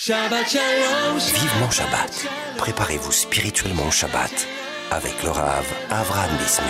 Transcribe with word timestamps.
Shabbat 0.00 0.48
Shalom. 0.48 1.18
Vivement 1.18 1.70
Shabbat. 1.72 2.28
Préparez-vous 2.56 3.10
spirituellement 3.10 3.88
au 3.88 3.90
Shabbat 3.90 4.46
avec 4.92 5.20
le 5.24 5.30
Rav 5.30 5.66
Avram 5.90 6.30
Bismuth. 6.38 6.68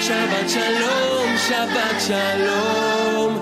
Shabbat 0.00 0.48
Shalom, 0.48 1.36
Shabbat 1.36 2.00
Shalom. 2.00 3.34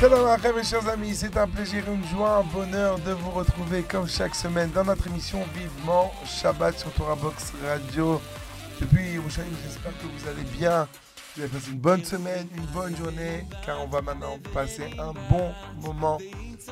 Shalom 0.00 0.56
mes 0.56 0.64
chers 0.64 0.88
amis, 0.88 1.14
c'est 1.14 1.36
un 1.36 1.46
plaisir, 1.46 1.84
une 1.92 2.08
joie, 2.08 2.36
un 2.36 2.42
bonheur 2.42 2.98
de 3.00 3.12
vous 3.12 3.32
retrouver 3.32 3.82
comme 3.82 4.08
chaque 4.08 4.34
semaine 4.34 4.70
dans 4.70 4.84
notre 4.84 5.08
émission 5.08 5.44
Vivement 5.54 6.10
Shabbat 6.24 6.78
sur 6.78 6.90
Torah 6.92 7.16
Box 7.16 7.52
Radio. 7.62 8.18
Depuis 8.80 9.12
Yerushalayim, 9.12 9.52
j'espère 9.62 9.92
que 9.92 10.06
vous 10.06 10.26
allez 10.26 10.44
bien. 10.58 10.88
Vous 11.36 11.42
avez 11.42 11.52
passé 11.52 11.70
une 11.70 11.78
bonne 11.78 12.02
semaine, 12.02 12.48
une 12.56 12.64
bonne 12.66 12.96
journée, 12.96 13.46
car 13.66 13.82
on 13.82 13.88
va 13.88 14.00
maintenant 14.00 14.38
passer 14.54 14.84
un 14.98 15.12
bon 15.28 15.52
moment 15.82 16.16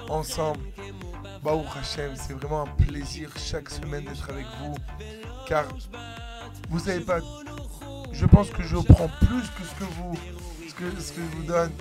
ensemble. 0.09 0.61
Baruch 1.43 1.67
Hashem, 1.79 2.13
c'est 2.17 2.33
vraiment 2.33 2.63
un 2.63 2.85
plaisir 2.85 3.29
chaque 3.37 3.69
semaine 3.69 4.05
d'être 4.05 4.31
avec 4.31 4.47
vous, 4.61 4.75
car 5.47 5.67
vous 6.71 6.79
savez 6.79 7.01
pas, 7.01 7.19
je 8.11 8.25
pense 8.25 8.49
que 8.49 8.63
je 8.63 8.79
prends 8.79 9.09
plus 9.09 9.43
que 9.43 9.65
ce 9.65 9.75
que 9.75 9.85
vous, 9.85 10.19
ce 10.67 10.75
que, 10.75 10.99
ce 10.99 11.13
que 11.13 11.21
je 11.21 11.37
vous 11.37 11.43
donne. 11.43 11.73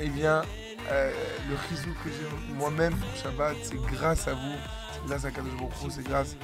Eh 0.00 0.08
bien, 0.08 0.42
euh, 0.90 1.12
le 1.48 1.56
chizou 1.68 1.94
que 2.02 2.10
j'ai 2.10 2.54
moi-même 2.54 2.96
pour 2.96 3.14
Shabbat, 3.22 3.54
c'est 3.62 3.80
grâce 3.92 4.26
à 4.26 4.32
vous, 4.32 4.56
c'est 4.92 5.06
grâce 5.06 5.24
à 5.24 5.30
Kadosh 5.30 5.52
c'est 5.88 6.02
grâce 6.02 6.36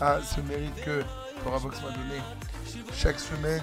à 0.00 0.20
ce 0.22 0.40
mérite 0.40 0.84
que 0.84 1.02
Torah 1.42 1.58
Box 1.58 1.82
m'a 1.82 1.90
donné 1.90 2.20
chaque 2.94 3.18
semaine. 3.18 3.62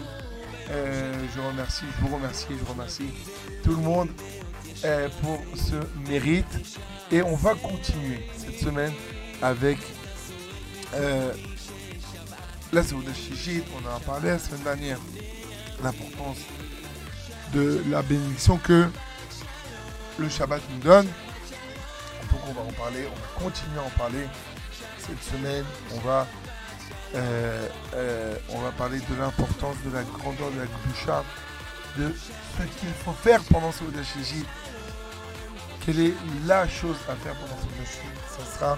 Euh, 0.72 1.14
je 1.36 1.41
remercie, 1.41 1.86
je 1.96 2.05
vous 2.05 2.16
remercie, 2.16 2.48
je 2.50 2.70
remercie 2.70 3.09
tout 3.64 3.72
le 3.72 3.82
monde 3.82 4.09
euh, 4.86 5.09
pour 5.22 5.42
ce 5.55 5.75
mérite. 6.08 6.45
Et 7.12 7.23
on 7.23 7.36
va 7.36 7.56
continuer 7.56 8.28
cette 8.38 8.59
semaine 8.59 8.94
avec 9.42 9.80
euh, 10.94 11.34
la 12.72 12.84
Seouda 12.84 13.14
Shishit. 13.14 13.64
On 13.73 13.88
en 13.88 13.95
a 13.95 14.00
parlé 14.00 14.30
la 14.30 14.40
semaine 14.40 14.64
dernière. 14.64 15.00
L'importance 15.84 16.38
de 17.53 17.81
la 17.90 18.02
bénédiction 18.03 18.58
que 18.58 18.88
le 20.20 20.30
Shabbat 20.30 20.62
nous 20.72 20.84
donne. 20.84 21.08
Donc 22.31 22.42
on 22.47 22.53
va 22.53 22.62
en 22.62 22.73
parler, 22.73 23.08
on 23.12 23.16
va 23.16 23.45
continuer 23.45 23.80
à 23.80 23.84
en 23.84 23.97
parler 23.97 24.28
cette 25.00 25.23
semaine. 25.23 25.66
On 25.95 26.00
va, 26.02 26.28
euh, 27.16 27.68
euh, 27.96 28.36
on 28.50 28.60
va 28.60 28.72
parler 28.72 29.00
de 29.00 29.16
l'importance 29.20 29.76
de 29.84 29.92
la 29.92 30.04
grandeur 30.04 30.52
de 30.52 30.60
la 30.60 30.66
Gdusha, 30.66 31.24
de 31.98 32.14
ce 32.14 32.64
qu'il 32.80 32.90
faut 33.04 33.14
faire 33.14 33.42
pendant 33.52 33.72
ce 33.72 33.84
Shishit. 34.04 34.46
Quelle 35.86 36.00
est 36.00 36.14
la 36.46 36.68
chose 36.68 36.98
à 37.08 37.16
faire 37.16 37.34
pendant 37.36 37.58
ce 37.62 37.86
Shishit 37.86 38.20
Ça 38.28 38.58
sera 38.58 38.78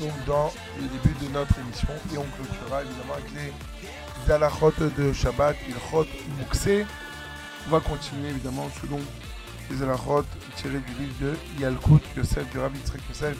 donc 0.00 0.12
dans 0.26 0.52
le 0.76 0.88
début 0.88 1.14
de 1.24 1.32
notre 1.32 1.58
émission 1.60 1.88
et 2.12 2.18
on 2.18 2.24
clôturera 2.24 2.82
évidemment 2.82 3.14
avec 3.14 3.30
les 3.34 4.32
halachot 4.32 4.72
de 4.96 5.12
Shabbat, 5.12 5.56
Ilchot 5.68 6.06
Mukse. 6.38 6.86
On 7.66 7.70
va 7.70 7.80
continuer 7.80 8.30
évidemment 8.30 8.68
selon 8.80 9.00
les 9.70 9.82
halachot 9.82 10.24
tirés 10.56 10.80
du 10.80 10.92
livre 11.02 11.14
de 11.20 11.60
Yalkut 11.60 12.02
Yosef, 12.16 12.50
du 12.50 12.58
Rabbi 12.58 12.78
Yitzhak 12.78 13.00
Yosef, 13.08 13.36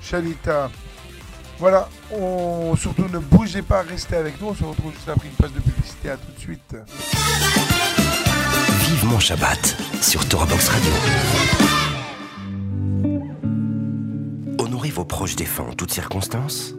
Shalita. 0.00 0.70
Voilà, 1.58 1.88
surtout 2.76 3.08
ne 3.12 3.18
bougez 3.18 3.62
pas, 3.62 3.82
restez 3.82 4.16
avec 4.16 4.40
nous. 4.40 4.48
On 4.48 4.54
se 4.54 4.64
retrouve 4.64 4.92
juste 4.92 5.08
après 5.08 5.28
une 5.28 5.34
page 5.34 5.52
de 5.52 5.60
publicité. 5.60 6.10
À 6.10 6.16
tout 6.16 6.32
de 6.32 6.38
suite. 6.38 6.76
Vivement 8.88 9.18
Shabbat 9.18 9.76
sur 10.00 10.28
Torah 10.28 10.46
Box 10.46 10.68
Radio. 10.68 10.90
Honorez 14.58 14.90
vos 14.90 15.04
proches 15.04 15.34
défunts 15.34 15.64
en 15.70 15.72
toutes 15.72 15.92
circonstances. 15.92 16.74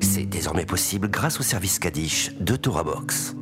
C'est 0.00 0.24
désormais 0.24 0.64
possible 0.64 1.08
grâce 1.08 1.40
au 1.40 1.42
service 1.42 1.78
Kaddish 1.78 2.32
de 2.40 2.56
Torah 2.56 2.84
Box. 2.84 3.34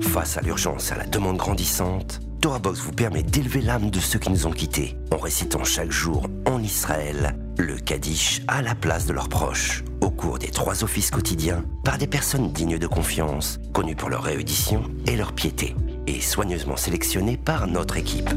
Face 0.00 0.38
à 0.38 0.40
l'urgence 0.42 0.90
et 0.90 0.94
à 0.94 0.98
la 0.98 1.06
demande 1.06 1.36
grandissante, 1.36 2.20
Torah 2.40 2.58
Box 2.58 2.80
vous 2.80 2.92
permet 2.92 3.22
d'élever 3.22 3.60
l'âme 3.60 3.90
de 3.90 4.00
ceux 4.00 4.18
qui 4.18 4.30
nous 4.30 4.46
ont 4.46 4.52
quittés 4.52 4.96
en 5.10 5.18
récitant 5.18 5.64
chaque 5.64 5.90
jour 5.90 6.26
en 6.46 6.62
Israël 6.62 7.36
le 7.58 7.76
Kaddish 7.76 8.42
à 8.48 8.62
la 8.62 8.74
place 8.74 9.06
de 9.06 9.12
leurs 9.12 9.28
proches 9.28 9.84
au 10.00 10.10
cours 10.10 10.38
des 10.38 10.48
trois 10.48 10.82
offices 10.82 11.10
quotidiens 11.10 11.64
par 11.84 11.98
des 11.98 12.06
personnes 12.06 12.52
dignes 12.52 12.78
de 12.78 12.86
confiance, 12.86 13.60
connues 13.72 13.96
pour 13.96 14.10
leur 14.10 14.22
réédition 14.24 14.84
et 15.06 15.16
leur 15.16 15.32
piété, 15.32 15.76
et 16.06 16.20
soigneusement 16.20 16.76
sélectionnées 16.76 17.36
par 17.36 17.66
notre 17.66 17.96
équipe. 17.96 18.30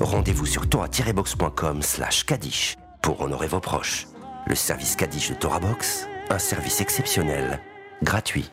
Rendez-vous 0.00 0.46
sur 0.46 0.68
torah-box.com 0.68 1.82
slash 1.82 2.24
Kaddish 2.24 2.76
pour 3.02 3.20
honorer 3.20 3.48
vos 3.48 3.60
proches. 3.60 4.06
Le 4.46 4.54
service 4.54 4.96
Kaddish 4.96 5.30
de 5.30 5.34
Torah 5.34 5.60
Box, 5.60 6.06
un 6.30 6.38
service 6.38 6.80
exceptionnel, 6.80 7.60
gratuit. 8.02 8.50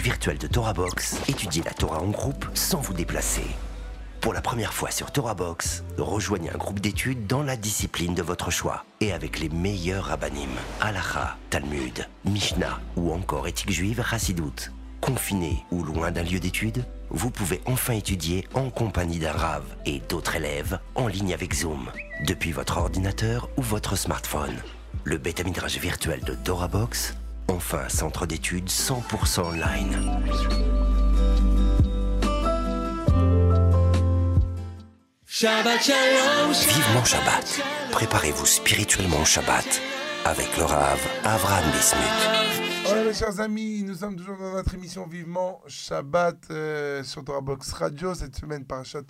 Virtuel 0.00 0.38
de 0.38 0.46
Torah 0.46 0.72
Box, 0.72 1.16
étudiez 1.28 1.62
la 1.62 1.72
Torah 1.72 2.00
en 2.00 2.08
groupe 2.08 2.46
sans 2.54 2.80
vous 2.80 2.94
déplacer. 2.94 3.44
Pour 4.20 4.32
la 4.32 4.40
première 4.40 4.72
fois 4.72 4.90
sur 4.90 5.10
Torah 5.10 5.34
Box, 5.34 5.82
rejoignez 5.98 6.50
un 6.50 6.56
groupe 6.56 6.78
d'études 6.78 7.26
dans 7.26 7.42
la 7.42 7.56
discipline 7.56 8.14
de 8.14 8.22
votre 8.22 8.50
choix 8.50 8.84
et 9.00 9.12
avec 9.12 9.40
les 9.40 9.48
meilleurs 9.48 10.04
rabbinim, 10.04 10.50
Halacha, 10.80 11.36
Talmud, 11.50 12.06
Mishnah 12.24 12.80
ou 12.96 13.12
encore 13.12 13.48
éthique 13.48 13.72
juive 13.72 14.04
Chassidoute. 14.08 14.70
Confiné 15.00 15.64
ou 15.72 15.82
loin 15.82 16.12
d'un 16.12 16.22
lieu 16.22 16.38
d'études, 16.38 16.84
vous 17.10 17.30
pouvez 17.30 17.60
enfin 17.66 17.94
étudier 17.94 18.46
en 18.54 18.70
compagnie 18.70 19.18
d'un 19.18 19.32
rave 19.32 19.66
et 19.84 20.00
d'autres 20.08 20.36
élèves 20.36 20.78
en 20.94 21.08
ligne 21.08 21.34
avec 21.34 21.52
Zoom, 21.52 21.90
depuis 22.24 22.52
votre 22.52 22.78
ordinateur 22.78 23.50
ou 23.56 23.62
votre 23.62 23.96
smartphone. 23.96 24.54
Le 25.02 25.18
bêta 25.18 25.42
midrash 25.42 25.78
virtuel 25.78 26.20
de 26.20 26.34
Torah 26.34 26.68
Box, 26.68 27.16
enfin 27.48 27.88
centre 27.88 28.26
d'études 28.26 28.68
100% 28.68 29.40
online. 29.40 29.96
Shabbat 35.26 35.82
Shalom. 35.82 36.52
Vivement 36.52 37.04
Shabbat. 37.04 37.60
Préparez-vous 37.90 38.46
spirituellement 38.46 39.20
au 39.20 39.24
Shabbat 39.24 39.80
avec 40.24 40.56
le 40.56 40.64
Rav 40.64 41.00
Avram 41.24 41.64
Bismuth. 41.72 42.62
Voilà 42.84 43.04
mes 43.04 43.14
chers 43.14 43.40
amis, 43.40 43.82
nous 43.82 43.94
sommes 43.94 44.16
toujours 44.16 44.36
dans 44.36 44.52
notre 44.52 44.74
émission 44.74 45.06
Vivement 45.06 45.60
Shabbat 45.66 46.36
euh, 46.50 47.02
sur 47.02 47.24
Torah 47.24 47.40
Box 47.40 47.72
Radio. 47.72 48.14
Cette 48.14 48.36
semaine, 48.36 48.64
Parashat 48.64 49.02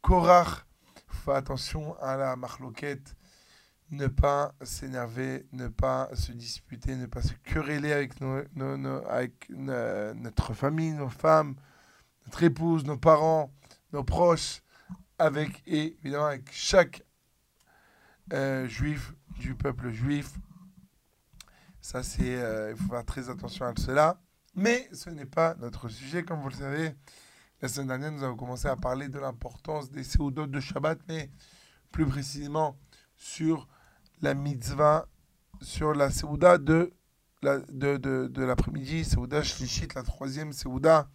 Korach. 0.00 0.64
Faites 1.08 1.34
attention 1.34 1.96
à 2.00 2.16
la 2.16 2.36
marloquette. 2.36 3.14
Ne 3.92 4.06
pas 4.06 4.54
s'énerver, 4.62 5.46
ne 5.52 5.68
pas 5.68 6.08
se 6.14 6.32
disputer, 6.32 6.96
ne 6.96 7.06
pas 7.06 7.20
se 7.22 7.34
quereller 7.44 7.92
avec, 7.92 8.20
nos, 8.22 8.42
nos- 8.54 9.06
avec 9.06 9.48
notre 9.50 10.54
famille, 10.54 10.92
nos 10.92 11.10
femmes, 11.10 11.56
notre 12.26 12.42
épouse, 12.42 12.84
nos 12.84 12.96
parents, 12.96 13.52
nos 13.92 14.02
proches, 14.02 14.62
avec 15.18 15.62
et 15.66 15.98
évidemment 16.00 16.24
avec 16.26 16.50
chaque 16.52 17.02
euh, 18.32 18.66
juif 18.66 19.12
du 19.38 19.54
peuple 19.54 19.90
juif. 19.90 20.30
Ça, 21.82 22.02
c'est, 22.02 22.42
euh, 22.42 22.70
il 22.70 22.76
faut 22.82 22.90
faire 22.90 23.04
très 23.04 23.28
attention 23.28 23.66
à 23.66 23.74
cela. 23.76 24.18
Mais 24.54 24.88
ce 24.92 25.10
n'est 25.10 25.26
pas 25.26 25.54
notre 25.56 25.88
sujet, 25.88 26.22
comme 26.22 26.40
vous 26.40 26.48
le 26.48 26.54
savez. 26.54 26.94
La 27.60 27.68
semaine 27.68 27.88
dernière, 27.88 28.12
nous 28.12 28.22
avons 28.22 28.36
commencé 28.36 28.68
à 28.68 28.76
parler 28.76 29.08
de 29.08 29.18
l'importance 29.18 29.90
des 29.90 30.04
séoudotes 30.04 30.50
de 30.50 30.60
Shabbat, 30.60 30.98
mais 31.08 31.30
plus 31.90 32.06
précisément 32.06 32.78
sur 33.16 33.68
la 34.22 34.34
mitzvah, 34.34 35.08
sur 35.60 35.94
la 35.94 36.10
séouda 36.10 36.58
de, 36.58 36.92
la, 37.42 37.58
de, 37.58 37.96
de, 37.96 38.28
de 38.28 38.44
l'après-midi, 38.44 39.04
séouda 39.04 39.42
la 39.94 40.02
troisième 40.02 40.52
séouda, 40.52 41.08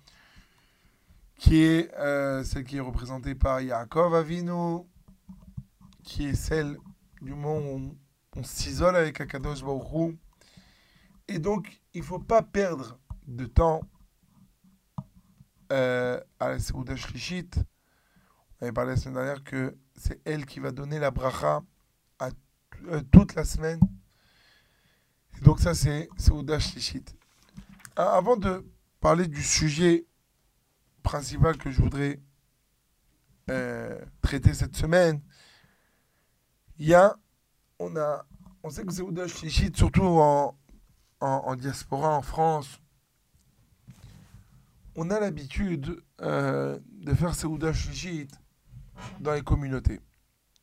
qui 1.38 1.62
est 1.62 1.94
euh, 1.96 2.44
celle 2.44 2.66
qui 2.66 2.78
est 2.78 2.82
représentée 2.82 3.36
par 3.36 3.62
Yaakov 3.62 4.14
Avinu, 4.14 4.82
qui 6.04 6.28
est 6.28 6.36
celle 6.36 6.78
du 7.22 7.34
moment 7.34 7.58
où 7.58 7.98
on, 8.36 8.44
s'isole 8.44 8.96
avec 8.96 9.20
Akadosh 9.22 9.64
Baruch 9.64 9.92
Hu. 9.94 10.18
Et 11.28 11.40
donc, 11.40 11.82
il 11.94 12.02
ne 12.02 12.06
faut 12.06 12.20
pas 12.20 12.42
perdre 12.42 13.00
de 13.26 13.46
temps 13.46 13.82
euh, 15.72 16.20
à 16.40 16.50
la 16.50 16.60
Seouda 16.60 16.96
Shlishit. 16.96 17.50
On 18.60 18.66
avait 18.66 18.72
parlé 18.72 18.92
la 18.92 18.98
semaine 18.98 19.16
dernière 19.16 19.44
que 19.44 19.76
c'est 19.96 20.22
elle 20.26 20.46
qui 20.46 20.60
va 20.60 20.72
donner 20.72 21.00
la 21.00 21.12
bracha 21.12 21.62
à 22.20 22.30
euh, 22.88 23.02
toute 23.12 23.36
la 23.36 23.44
semaine. 23.46 23.80
Donc 25.44 25.60
ça, 25.60 25.74
c'est 25.74 26.10
Seouda 26.18 26.60
Shlishit. 26.60 27.06
a- 27.96 28.16
avant 28.16 28.38
de 28.38 28.66
parler 29.00 29.28
du 29.28 29.44
sujet 29.44 30.06
principal 31.04 31.58
que 31.58 31.70
je 31.72 31.82
voudrais 31.82 32.20
euh, 33.50 34.00
traiter 34.22 34.54
cette 34.54 34.76
semaine, 34.76 35.22
il 36.80 36.88
y 36.88 36.94
a, 36.94 37.16
on 37.80 37.96
a, 37.96 38.26
on 38.64 38.70
sait 38.70 38.84
que 38.86 38.92
Zéouda 38.92 39.28
Shlichit, 39.28 39.72
surtout 39.76 40.04
en, 40.04 40.58
en, 41.22 41.56
diaspora, 41.56 42.16
en 42.18 42.22
France, 42.22 42.82
on 44.96 45.10
a 45.10 45.20
l'habitude 45.20 46.04
euh, 46.22 46.80
de 46.92 47.14
faire 47.14 47.34
Zéouda 47.34 47.72
Shlichit 47.74 48.28
dans 49.20 49.34
les 49.34 49.42
communautés. 49.44 50.02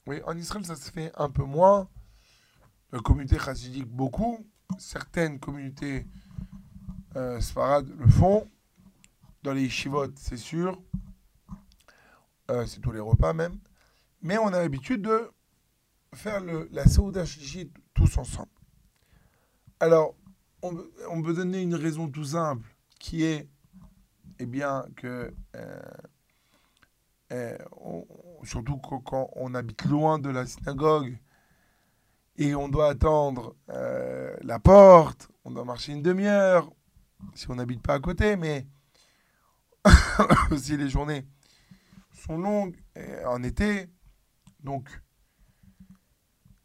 Oui, 0.06 0.20
en 0.26 0.36
Israël, 0.36 0.64
ça 0.66 0.76
se 0.76 0.90
fait 0.90 1.10
un 1.16 1.30
peu 1.30 1.44
moins. 1.44 1.88
La 2.94 3.00
communauté 3.00 3.40
chassidique, 3.40 3.88
beaucoup. 3.88 4.38
Certaines 4.78 5.40
communautés 5.40 6.06
euh, 7.16 7.40
sfarades 7.40 7.88
le 7.98 8.06
font. 8.06 8.48
Dans 9.42 9.52
les 9.52 9.62
yeshivot, 9.62 10.12
c'est 10.14 10.36
sûr. 10.36 10.80
Euh, 12.52 12.64
c'est 12.66 12.78
tous 12.78 12.92
les 12.92 13.00
repas 13.00 13.32
même. 13.32 13.58
Mais 14.22 14.38
on 14.38 14.46
a 14.46 14.60
l'habitude 14.60 15.02
de 15.02 15.28
faire 16.14 16.40
le, 16.40 16.68
la 16.70 16.86
Saouda 16.86 17.24
Shlichit 17.24 17.72
tous 17.94 18.16
ensemble. 18.16 18.52
Alors, 19.80 20.14
on, 20.62 20.76
peut- 20.76 20.92
on 21.10 21.20
peut 21.20 21.34
donner 21.34 21.62
une 21.62 21.74
raison 21.74 22.08
tout 22.08 22.22
simple 22.22 22.76
qui 23.00 23.24
est, 23.24 23.48
eh 24.38 24.46
bien, 24.46 24.86
que 24.94 25.34
euh, 25.56 25.82
euh, 27.32 27.58
surtout 28.44 28.76
quand 28.78 29.30
on 29.34 29.52
habite 29.56 29.84
loin 29.86 30.20
de 30.20 30.30
la 30.30 30.46
synagogue 30.46 31.18
et 32.36 32.54
on 32.54 32.68
doit 32.68 32.88
attendre 32.88 33.56
euh, 33.70 34.36
la 34.42 34.58
porte, 34.58 35.28
on 35.44 35.50
doit 35.50 35.64
marcher 35.64 35.92
une 35.92 36.02
demi-heure 36.02 36.70
si 37.34 37.50
on 37.50 37.54
n'habite 37.54 37.82
pas 37.82 37.94
à 37.94 38.00
côté, 38.00 38.36
mais 38.36 38.66
aussi 40.50 40.76
les 40.76 40.88
journées 40.88 41.26
sont 42.12 42.36
longues 42.36 42.76
euh, 42.96 43.24
en 43.26 43.42
été, 43.42 43.88
donc 44.62 44.88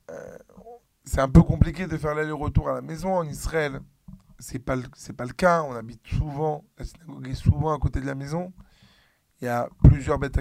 euh, 0.09 0.37
c'est 1.05 1.21
un 1.21 1.29
peu 1.29 1.43
compliqué 1.43 1.87
de 1.87 1.97
faire 1.97 2.15
l'aller-retour 2.15 2.69
à 2.69 2.73
la 2.73 2.81
maison 2.81 3.15
en 3.15 3.23
Israël. 3.23 3.81
C'est 4.37 4.59
pas 4.59 4.75
c'est 4.95 5.13
pas 5.13 5.25
le 5.25 5.33
cas. 5.33 5.63
On 5.63 5.75
habite 5.75 6.05
souvent, 6.07 6.63
la 6.77 6.85
synagogue 6.85 7.27
est 7.27 7.35
souvent 7.35 7.73
à 7.73 7.79
côté 7.79 7.99
de 7.99 8.05
la 8.05 8.15
maison. 8.15 8.53
Il 9.41 9.45
y 9.45 9.47
a 9.47 9.69
plusieurs 9.83 10.19
bêtes 10.19 10.39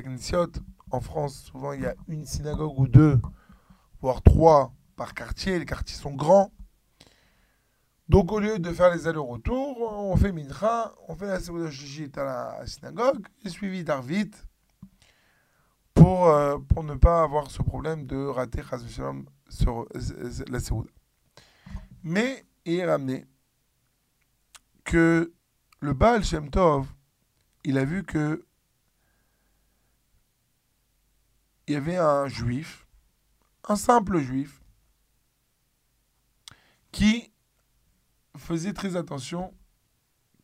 En 0.91 1.01
France, 1.01 1.43
souvent, 1.43 1.73
il 1.73 1.83
y 1.83 1.87
a 1.87 1.95
une 2.07 2.27
synagogue 2.27 2.79
ou 2.79 2.87
deux, 2.87 3.21
voire 4.01 4.23
trois 4.23 4.73
par 4.99 5.15
quartier. 5.15 5.59
Les 5.59 5.65
quartiers 5.65 5.97
sont 5.97 6.13
grands. 6.13 6.53
Donc, 8.09 8.33
au 8.33 8.41
lieu 8.41 8.59
de 8.59 8.73
faire 8.73 8.91
les 8.95 9.07
allers-retours, 9.07 9.81
on 9.81 10.17
fait 10.17 10.33
Mincha, 10.33 10.95
on 11.09 11.15
fait 11.15 11.27
la 11.27 11.41
Shlichit 11.71 12.13
à 12.17 12.25
la 12.59 12.67
synagogue, 12.67 13.27
et 13.45 13.51
suivi 13.51 13.85
d'Arvit, 13.85 14.31
pour, 15.93 16.29
euh, 16.29 16.59
pour 16.59 16.85
ne 16.85 16.95
pas 16.95 17.23
avoir 17.23 17.51
ce 17.51 17.63
problème 17.63 18.07
de 18.07 18.17
rater 18.17 18.63
sur 19.49 19.87
la 20.49 20.61
Seudah. 20.61 20.91
Mais 22.03 22.47
il 22.65 22.77
est 22.77 22.87
ramené 22.87 23.27
que 24.85 25.35
le 25.81 25.93
Baal 25.93 26.25
Shem 26.25 26.49
Tov, 26.49 26.87
il 27.65 27.77
a 27.77 27.85
vu 27.85 28.05
que 28.05 28.45
il 31.67 31.75
y 31.75 31.77
avait 31.77 31.99
un 31.99 32.27
juif, 32.29 32.87
un 33.69 33.77
simple 33.77 34.21
juif, 34.21 34.63
qui 36.93 37.33
faisait 38.37 38.73
très 38.73 38.97
attention 38.97 39.55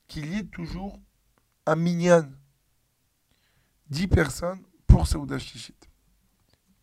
qu'il 0.09 0.33
y 0.33 0.39
ait 0.39 0.45
toujours 0.45 1.01
un 1.67 1.77
minyan, 1.77 2.29
10 3.89 4.09
personnes 4.09 4.63
pour 4.87 5.07
Saouda 5.07 5.39
Shlichit. 5.39 5.75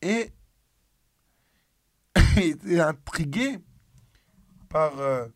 Et 0.02 0.32
il 2.38 2.44
était 2.44 2.80
intrigué 2.80 3.60
par, 4.70 4.98
euh, 5.00 5.28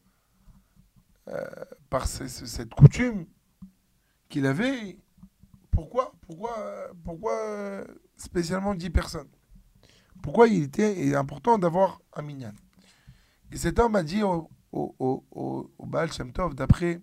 euh, 1.28 1.66
cette 2.08 2.74
coutume 2.74 3.26
qu'il 4.30 4.46
avait. 4.46 4.98
Pourquoi 5.72 6.14
Pourquoi, 6.22 6.56
pourquoi 7.04 7.86
spécialement 8.16 8.76
10 8.76 8.90
personnes? 8.90 9.30
Pourquoi 10.24 10.48
il 10.48 10.64
était 10.64 11.14
important 11.16 11.58
d'avoir 11.58 12.02
un 12.14 12.22
minyan? 12.22 12.54
Et 13.56 13.58
cet 13.58 13.80
homme 13.80 13.96
a 13.96 14.04
dit 14.04 14.22
au, 14.22 14.50
au, 14.74 14.94
au, 15.00 15.72
au, 15.78 15.86
Baal 15.86 16.12
Shem 16.12 16.34
Tov, 16.34 16.56
d'après 16.56 17.02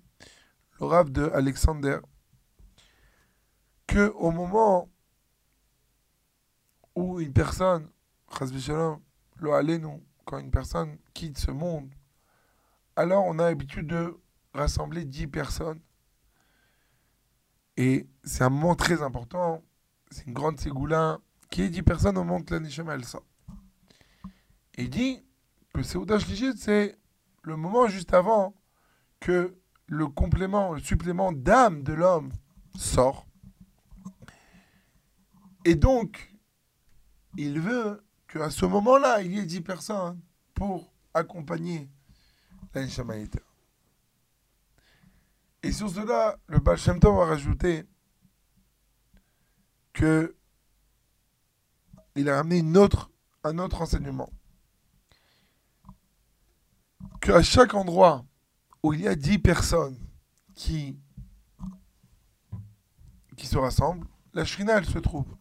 le 0.78 0.86
Rav 0.86 1.08
de 1.08 1.30
Alexander, 1.32 2.00
que 3.86 4.10
au 4.10 4.32
moment 4.32 4.90
où 6.94 7.20
une 7.20 7.32
personne, 7.32 7.88
lo 9.38 9.52
alenu, 9.54 9.86
quand 10.26 10.40
une 10.40 10.50
personne 10.50 10.98
quitte 11.14 11.38
ce 11.38 11.50
monde, 11.50 11.90
alors 12.96 13.24
on 13.24 13.38
a 13.38 13.44
l'habitude 13.44 13.86
de 13.86 14.20
rassembler 14.52 15.06
10 15.06 15.28
personnes. 15.28 15.80
Et 17.78 18.06
c'est 18.24 18.44
un 18.44 18.50
moment 18.50 18.74
très 18.74 19.00
important. 19.00 19.64
C'est 20.10 20.26
une 20.26 20.34
grande 20.34 20.60
ségoula 20.60 21.18
qui 21.48 21.62
est 21.62 21.70
10 21.70 21.82
personnes 21.82 22.18
au 22.18 22.24
moment 22.24 22.42
que 22.42 22.52
la 22.52 22.60
Neshama 22.60 22.92
elle 22.94 23.06
sort. 23.06 23.24
Et 24.76 24.82
il 24.82 24.90
dit 24.90 25.24
que 25.72 25.82
c'est 25.82 26.98
le 27.42 27.56
moment 27.56 27.86
juste 27.88 28.14
avant 28.14 28.54
que 29.20 29.56
le 29.86 30.06
complément, 30.08 30.74
le 30.74 30.80
supplément 30.80 31.32
d'âme 31.32 31.82
de 31.82 31.92
l'homme 31.92 32.32
sort. 32.76 33.26
Et 35.64 35.74
donc, 35.74 36.34
il 37.36 37.60
veut 37.60 38.04
qu'à 38.28 38.50
ce 38.50 38.66
moment-là, 38.66 39.22
il 39.22 39.32
y 39.32 39.38
ait 39.38 39.46
10 39.46 39.60
personnes 39.60 40.20
pour 40.54 40.92
accompagner 41.14 41.88
la. 42.72 43.40
Et 45.62 45.72
sur 45.72 45.88
cela, 45.88 46.36
le 46.46 46.58
Baal 46.58 46.78
a 47.04 47.26
rajouté 47.26 47.84
que 49.92 50.34
il 52.14 52.28
a 52.28 52.36
ramené 52.36 52.58
une 52.58 52.76
autre, 52.76 53.10
un 53.44 53.58
autre 53.58 53.80
enseignement. 53.80 54.30
Qu'à 57.22 57.40
chaque 57.40 57.74
endroit 57.74 58.26
où 58.82 58.92
il 58.92 59.02
y 59.02 59.06
a 59.06 59.14
10 59.14 59.38
personnes 59.38 59.96
qui, 60.56 60.98
qui 63.36 63.46
se 63.46 63.56
rassemblent, 63.56 64.08
la 64.32 64.44
Shrina, 64.44 64.78
elle 64.78 64.86
se 64.86 64.98
trouve. 64.98 65.36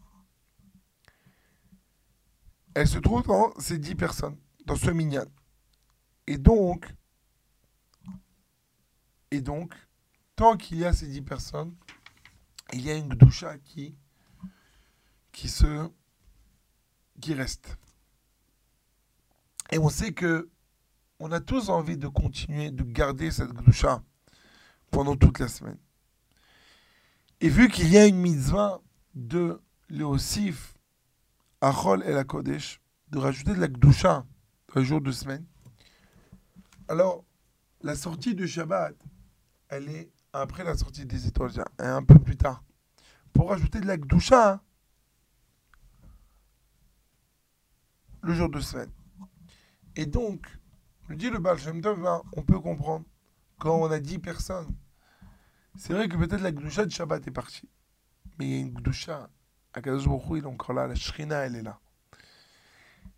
Elle 2.75 2.87
se 2.87 2.99
trouve 2.99 3.23
dans 3.23 3.51
ces 3.59 3.79
10 3.79 3.95
personnes, 3.95 4.37
dans 4.67 4.75
ce 4.75 4.91
minyan. 4.91 5.25
Et 6.27 6.37
donc, 6.37 6.85
et 9.31 9.41
donc, 9.41 9.73
tant 10.35 10.57
qu'il 10.57 10.77
y 10.77 10.85
a 10.85 10.93
ces 10.93 11.07
10 11.07 11.23
personnes, 11.23 11.75
il 12.73 12.81
y 12.81 12.91
a 12.91 12.95
une 12.95 13.09
gdusha 13.09 13.57
qui, 13.57 13.95
qui 15.31 15.49
se, 15.49 15.89
qui 17.19 17.33
reste. 17.33 17.75
Et 19.71 19.79
on 19.79 19.89
sait 19.89 20.13
que 20.13 20.50
on 21.21 21.31
a 21.31 21.39
tous 21.39 21.69
envie 21.69 21.97
de 21.97 22.07
continuer 22.07 22.71
de 22.71 22.83
garder 22.83 23.29
cette 23.29 23.53
gdusha 23.53 24.03
pendant 24.89 25.15
toute 25.15 25.37
la 25.37 25.47
semaine. 25.47 25.77
Et 27.39 27.47
vu 27.47 27.69
qu'il 27.69 27.89
y 27.89 27.97
a 27.97 28.07
une 28.07 28.17
mitzvah 28.17 28.81
de 29.13 29.61
Léosif, 29.87 30.73
Achol 31.61 32.03
et 32.07 32.11
la 32.11 32.23
Kodesh, 32.23 32.81
de 33.09 33.19
rajouter 33.19 33.53
de 33.53 33.59
la 33.59 33.67
gdusha 33.67 34.25
dans 34.73 34.81
les 34.81 34.85
jours 34.85 34.99
de 34.99 35.11
semaine, 35.11 35.45
alors 36.87 37.23
la 37.81 37.95
sortie 37.95 38.33
du 38.33 38.47
Shabbat, 38.47 38.95
elle 39.69 39.89
est 39.89 40.11
après 40.33 40.63
la 40.63 40.75
sortie 40.75 41.05
des 41.05 41.27
étoiles, 41.27 41.51
est 41.77 41.83
un 41.83 42.03
peu 42.03 42.17
plus 42.17 42.35
tard. 42.35 42.63
Pour 43.31 43.49
rajouter 43.49 43.79
de 43.79 43.85
la 43.85 43.93
hein, 43.93 44.61
le 48.23 48.33
jour 48.33 48.49
de 48.49 48.59
semaine. 48.59 48.91
Et 49.95 50.07
donc, 50.07 50.47
je 51.09 51.15
dis 51.15 51.29
le 51.29 51.39
Baal 51.39 51.57
Shem 51.57 51.81
Tov, 51.81 52.01
ben, 52.01 52.21
on 52.33 52.43
peut 52.43 52.59
comprendre 52.59 53.05
quand 53.59 53.75
on 53.75 53.91
a 53.91 53.99
10 53.99 54.19
personnes. 54.19 54.75
C'est 55.77 55.93
vrai 55.93 56.07
que 56.07 56.17
peut-être 56.17 56.41
la 56.41 56.51
gdusha 56.51 56.85
de 56.85 56.91
Shabbat 56.91 57.27
est 57.27 57.31
partie. 57.31 57.69
Mais 58.37 58.45
il 58.45 58.51
y 58.51 58.55
a 58.55 58.59
une 58.59 58.73
gdusha. 58.73 59.29
Akadosh 59.73 60.05
Baruch 60.05 60.23
il 60.31 60.43
est 60.43 60.45
encore 60.45 60.75
là. 60.75 60.87
La 60.87 60.95
Shrina, 60.95 61.45
elle 61.45 61.55
est 61.55 61.61
là. 61.61 61.79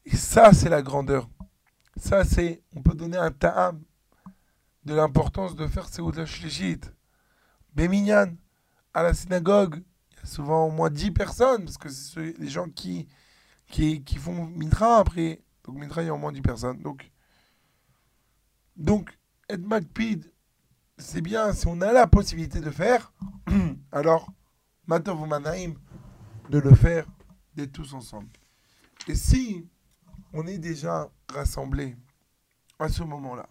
Et 0.05 0.15
ça, 0.15 0.53
c'est 0.53 0.69
la 0.69 0.81
grandeur. 0.81 1.29
Ça, 1.95 2.23
c'est, 2.25 2.61
on 2.75 2.81
peut 2.81 2.93
donner 2.93 3.17
un 3.17 3.31
ta'am 3.31 3.81
de 4.85 4.93
l'importance 4.93 5.55
de 5.55 5.65
faire 5.67 5.87
Seouda 5.87 6.25
Shlichit. 6.25 6.81
Béminyan, 7.75 8.35
à 8.93 9.03
la 9.03 9.13
synagogue, 9.13 9.83
il 10.11 10.17
y 10.17 10.21
a 10.23 10.25
souvent 10.25 10.67
au 10.67 10.71
moins 10.71 10.89
10 10.89 11.11
personnes, 11.11 11.65
parce 11.65 11.77
que 11.77 11.89
c'est 11.89 12.37
les 12.37 12.49
gens 12.49 12.67
qui, 12.69 13.07
qui, 13.67 14.03
qui 14.03 14.17
font 14.17 14.45
Mitra 14.45 14.97
après. 14.97 15.41
Donc 15.63 15.77
Mitra, 15.77 16.03
il 16.03 16.07
y 16.07 16.09
a 16.09 16.13
au 16.13 16.17
moins 16.17 16.31
10 16.31 16.41
personnes. 16.41 16.81
Donc, 16.81 17.09
donc 18.75 19.17
être 19.49 19.65
Makpid 19.65 20.33
c'est 20.97 21.21
bien, 21.21 21.53
si 21.53 21.67
on 21.67 21.81
a 21.81 21.91
la 21.91 22.07
possibilité 22.07 22.59
de 22.59 22.69
faire, 22.69 23.13
alors, 23.91 24.31
Matov 24.87 25.21
ou 25.21 25.25
Manaim, 25.25 25.73
de 26.49 26.59
le 26.59 26.73
faire 26.75 27.05
d'être 27.55 27.71
tous 27.71 27.93
ensemble. 27.93 28.29
Et 29.07 29.15
si 29.15 29.67
on 30.33 30.45
est 30.47 30.57
déjà 30.57 31.09
rassemblés 31.29 31.95
à 32.79 32.89
ce 32.89 33.03
moment-là, 33.03 33.49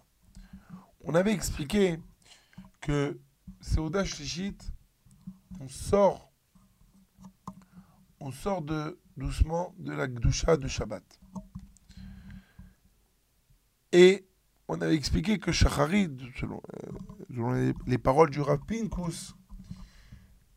on 1.03 1.15
avait 1.15 1.33
expliqué 1.33 1.99
que 2.81 3.19
au 3.77 4.05
Shlichit, 4.05 4.59
on 5.61 5.69
sort, 5.69 6.33
on 8.19 8.33
sort 8.33 8.63
doucement 9.17 9.75
de 9.79 9.93
la 9.93 10.09
Gdusha 10.09 10.57
de 10.57 10.69
Shabbat. 10.69 11.05
Et 13.93 14.27
on 14.69 14.81
avait 14.81 14.95
expliqué 14.95 15.39
que 15.39 15.53
Shacharid, 15.53 16.21
selon, 16.39 16.61
euh, 17.37 17.55
les, 17.55 17.75
les 17.87 17.99
paroles 17.99 18.31
du 18.31 18.41
Rav 18.41 18.61
Pinkus, 18.67 19.35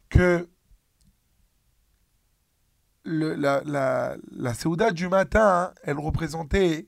que 0.09 0.50
la, 3.05 4.53
Séouda 4.53 4.91
du 4.91 5.07
matin, 5.07 5.74
elle 5.83 6.00
représentait 6.00 6.88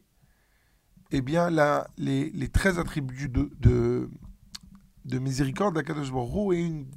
eh 1.11 1.21
bien, 1.21 1.49
les, 1.97 2.29
les 2.29 2.49
13 2.49 2.79
attributs 2.79 3.29
de, 3.29 3.49
de, 3.59 4.09
de 5.05 5.19
miséricorde 5.19 5.75
d'Akadosh 5.75 6.11
Baruch 6.11 6.53
et 6.53 6.61
une, 6.61 6.87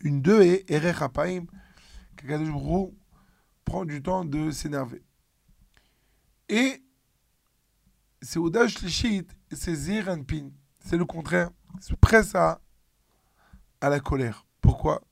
une 0.00 0.22
d'eux 0.22 0.42
est 0.42 0.70
Erech 0.70 1.02
Hapaim, 1.02 1.46
qu'Akadosh 2.16 2.50
Baruch 2.50 2.92
prend 3.64 3.84
du 3.84 4.02
temps 4.02 4.24
de 4.24 4.50
s'énerver. 4.50 5.02
Et 6.48 6.82
Séouda 8.22 8.68
Shlishit, 8.68 9.26
c'est 9.52 9.74
Zir 9.74 10.08
and 10.08 10.24
Pin. 10.24 10.50
C'est 10.80 10.96
le 10.96 11.04
contraire. 11.04 11.50
C'est 11.80 11.96
presque 11.96 12.34
à, 12.34 12.60
à 13.80 13.88
la 13.88 14.00
colère. 14.00 14.46
Pourquoi? 14.60 15.02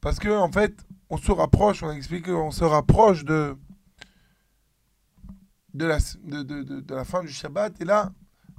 Parce 0.00 0.18
que 0.18 0.28
en 0.28 0.50
fait, 0.50 0.86
on 1.10 1.16
se 1.16 1.32
rapproche, 1.32 1.82
on 1.82 1.88
a 1.88 1.94
expliqué 1.94 2.32
qu'on 2.32 2.50
se 2.50 2.64
rapproche 2.64 3.24
de, 3.24 3.56
de, 5.74 5.84
la, 5.84 5.98
de, 6.22 6.42
de, 6.42 6.80
de, 6.80 6.94
la 6.94 7.04
fin 7.04 7.22
du 7.22 7.28
Shabbat. 7.28 7.80
Et 7.80 7.84
là, 7.84 8.12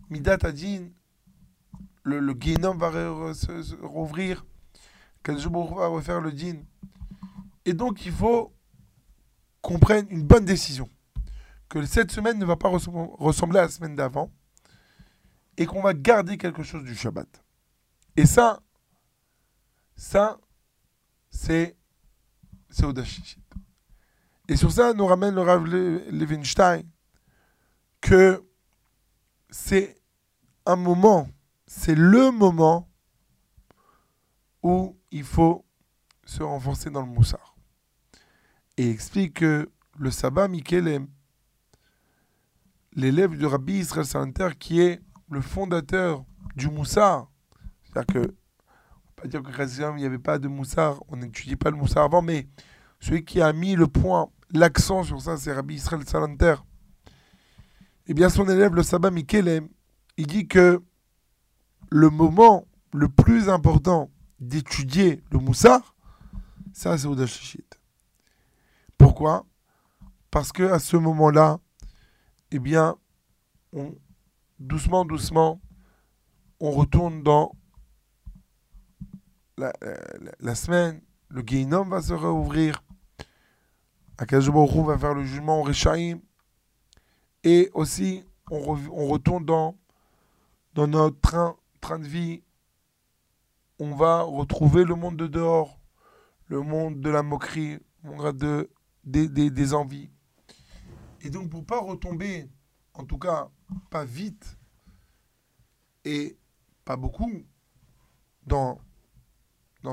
Midat 0.09 0.37
Adin, 0.43 0.89
le, 2.03 2.19
le 2.19 2.33
Guénom 2.33 2.75
va 2.75 3.33
se, 3.33 3.63
se 3.63 3.75
rouvrir. 3.75 4.45
Kadosh 5.23 5.47
va 5.47 5.87
refaire 5.87 6.19
le 6.19 6.31
din. 6.31 6.57
Et 7.65 7.73
donc, 7.73 8.05
il 8.05 8.11
faut 8.11 8.53
qu'on 9.61 9.77
prenne 9.77 10.07
une 10.09 10.23
bonne 10.23 10.45
décision. 10.45 10.89
Que 11.69 11.85
cette 11.85 12.11
semaine 12.11 12.37
ne 12.39 12.45
va 12.45 12.55
pas 12.55 12.69
ressembler 12.69 13.59
à 13.59 13.63
la 13.63 13.69
semaine 13.69 13.95
d'avant. 13.95 14.31
Et 15.57 15.65
qu'on 15.65 15.81
va 15.81 15.93
garder 15.93 16.37
quelque 16.37 16.63
chose 16.63 16.83
du 16.83 16.95
Shabbat. 16.95 17.43
Et 18.15 18.25
ça, 18.25 18.61
ça, 19.95 20.39
c'est 21.29 21.77
c'est. 22.69 22.85
Et 24.47 24.55
sur 24.55 24.71
ça, 24.71 24.93
nous 24.93 25.05
ramène 25.05 25.35
le 25.35 25.41
Rav 25.41 25.65
Le- 25.65 26.09
Levenstein 26.09 26.83
que 27.99 28.43
c'est 29.49 30.01
un 30.65 30.75
moment, 30.75 31.27
c'est 31.67 31.95
le 31.95 32.31
moment 32.31 32.89
où 34.63 34.97
il 35.11 35.23
faut 35.23 35.65
se 36.25 36.41
renforcer 36.43 36.89
dans 36.89 37.01
le 37.01 37.11
moussard. 37.11 37.55
Et 38.77 38.89
explique 38.89 39.35
que 39.35 39.69
le 39.99 40.11
sabbat 40.11 40.47
Mikelem, 40.47 41.07
l'élève 42.93 43.37
du 43.37 43.45
Rabbi 43.45 43.73
Israël 43.73 44.05
Salanter, 44.05 44.49
qui 44.57 44.81
est 44.81 45.01
le 45.31 45.41
fondateur 45.41 46.23
du 46.55 46.69
moussard, 46.69 47.31
c'est-à-dire 47.83 48.05
que, 48.13 48.19
on 48.19 49.07
va 49.07 49.23
pas 49.23 49.27
dire 49.27 49.41
que 49.41 49.95
il 49.95 49.95
n'y 49.95 50.05
avait 50.05 50.19
pas 50.19 50.37
de 50.37 50.47
moussard, 50.47 51.01
on 51.07 51.15
n'étudiait 51.15 51.55
pas 51.55 51.71
le 51.71 51.77
moussard 51.77 52.03
avant, 52.03 52.21
mais 52.21 52.47
celui 52.99 53.23
qui 53.23 53.41
a 53.41 53.51
mis 53.53 53.75
le 53.75 53.87
point, 53.87 54.29
l'accent 54.51 55.03
sur 55.03 55.21
ça, 55.21 55.37
c'est 55.37 55.53
Rabbi 55.53 55.75
Israël 55.75 56.05
Salanter. 56.05 56.55
Eh 58.07 58.13
bien, 58.13 58.29
son 58.29 58.47
élève, 58.49 58.75
le 58.75 58.83
sabbat 58.83 59.09
Mikelem, 59.09 59.69
il 60.17 60.27
dit 60.27 60.47
que 60.47 60.83
le 61.89 62.09
moment 62.09 62.67
le 62.93 63.07
plus 63.07 63.47
important 63.47 64.11
d'étudier 64.39 65.23
le 65.31 65.39
moussard, 65.39 65.95
ça, 66.73 66.97
c'est 66.97 67.15
Dashishit. 67.15 67.79
Pourquoi? 68.97 69.45
Parce 70.29 70.51
que 70.51 70.63
à 70.63 70.79
ce 70.79 70.97
moment-là, 70.97 71.59
eh 72.51 72.59
bien, 72.59 72.97
on, 73.73 73.95
doucement, 74.61 75.05
doucement, 75.05 75.61
on 76.59 76.71
retourne 76.71 77.23
dans 77.23 77.55
la, 79.57 79.73
euh, 79.83 80.55
semaine, 80.55 81.01
le 81.29 81.41
Guéinom 81.41 81.85
va 81.85 82.01
se 82.01 82.13
Baruch 82.13 82.75
Hu 84.75 84.85
va 84.85 84.97
faire 84.97 85.13
le 85.13 85.23
jugement 85.23 85.59
au 85.59 85.63
Rechaim, 85.63 86.19
et 87.43 87.69
aussi, 87.73 88.23
on, 88.51 89.07
retourne 89.07 89.45
dans, 89.45 89.75
notre 90.75 91.19
train, 91.19 91.55
de 91.99 92.07
vie, 92.07 92.43
on 93.79 93.95
va 93.95 94.21
retrouver 94.21 94.83
le 94.83 94.95
monde 94.95 95.17
de 95.17 95.27
dehors, 95.27 95.79
le 96.47 96.61
monde 96.61 97.01
de 97.01 97.09
la 97.09 97.23
moquerie, 97.23 97.79
le 98.03 98.11
monde 98.11 98.37
de, 98.37 98.69
des, 99.03 99.73
envies. 99.73 100.09
Et 101.21 101.29
donc, 101.29 101.49
pour 101.49 101.65
pas 101.65 101.79
retomber, 101.79 102.47
en 102.93 103.05
tout 103.05 103.17
cas, 103.17 103.49
pas 103.89 104.05
vite, 104.05 104.57
et 106.05 106.37
pas 106.85 106.97
beaucoup, 106.97 107.43
dans, 108.45 108.79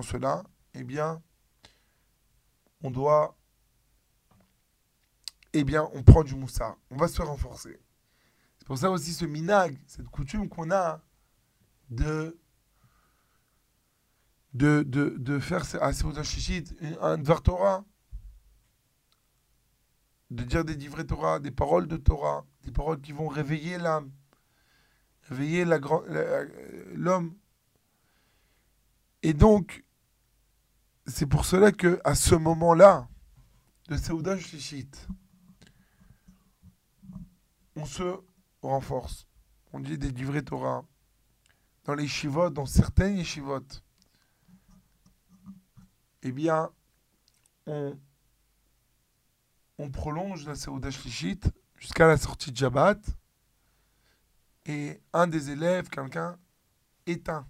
cela, 0.03 0.45
eh 0.75 0.85
bien, 0.85 1.23
on 2.83 2.91
doit, 2.91 3.37
eh 5.53 5.65
bien, 5.65 5.89
on 5.93 6.03
prend 6.03 6.25
du 6.25 6.35
moussard. 6.35 6.77
On 6.91 6.97
va 6.97 7.09
se 7.09 7.23
renforcer. 7.23 7.79
C'est 8.59 8.67
pour 8.67 8.79
ça 8.79 8.91
aussi 8.91 9.13
ce 9.13 9.25
minag, 9.25 9.79
cette 9.87 10.09
coutume 10.09 10.49
qu'on 10.49 10.71
a 10.71 11.01
de 11.91 12.39
de, 14.55 14.83
de, 14.83 15.39
faire 15.39 15.63
à 15.81 15.93
un 17.01 17.19
Dvar 17.19 17.43
Torah, 17.43 17.85
de 20.31 20.43
dire 20.43 20.65
des 20.65 20.75
livrets 20.75 21.05
Torah, 21.05 21.39
des 21.39 21.51
paroles 21.51 21.87
de 21.87 21.97
Torah, 21.97 22.45
des 22.69 22.73
paroles 22.73 23.01
qui 23.01 23.13
vont 23.13 23.29
réveiller 23.29 23.79
l'âme, 23.79 24.13
réveiller 25.23 25.65
l'homme. 26.95 27.35
Et 29.23 29.33
donc, 29.33 29.85
c'est 31.07 31.27
pour 31.27 31.47
cela 31.47 31.73
que 31.73 31.99
à 32.05 32.15
ce 32.15 32.35
moment-là, 32.35 33.09
de 33.89 33.97
Seudat 33.97 34.39
Shishit, 34.39 35.09
on 37.75 37.87
se 37.87 38.21
renforce. 38.61 39.27
On 39.73 39.81
dit 39.81 39.97
des 39.97 40.11
livrets 40.11 40.43
Torah. 40.43 40.85
Dans 41.85 41.95
les 41.95 42.07
shivot, 42.07 42.51
dans 42.51 42.67
certaines 42.67 43.17
yeshivot, 43.17 43.65
eh 46.23 46.33
bien, 46.33 46.71
on, 47.67 47.99
on 49.79 49.91
prolonge 49.91 50.47
la 50.47 50.55
Seudah 50.55 50.91
Shlichit 50.91 51.41
jusqu'à 51.79 52.07
la 52.07 52.17
sortie 52.17 52.53
de 52.53 52.57
Shabbat. 52.57 52.99
Et 54.67 55.01
un 55.13 55.27
des 55.27 55.51
élèves, 55.51 55.89
quelqu'un, 55.89 56.39
éteint 57.07 57.47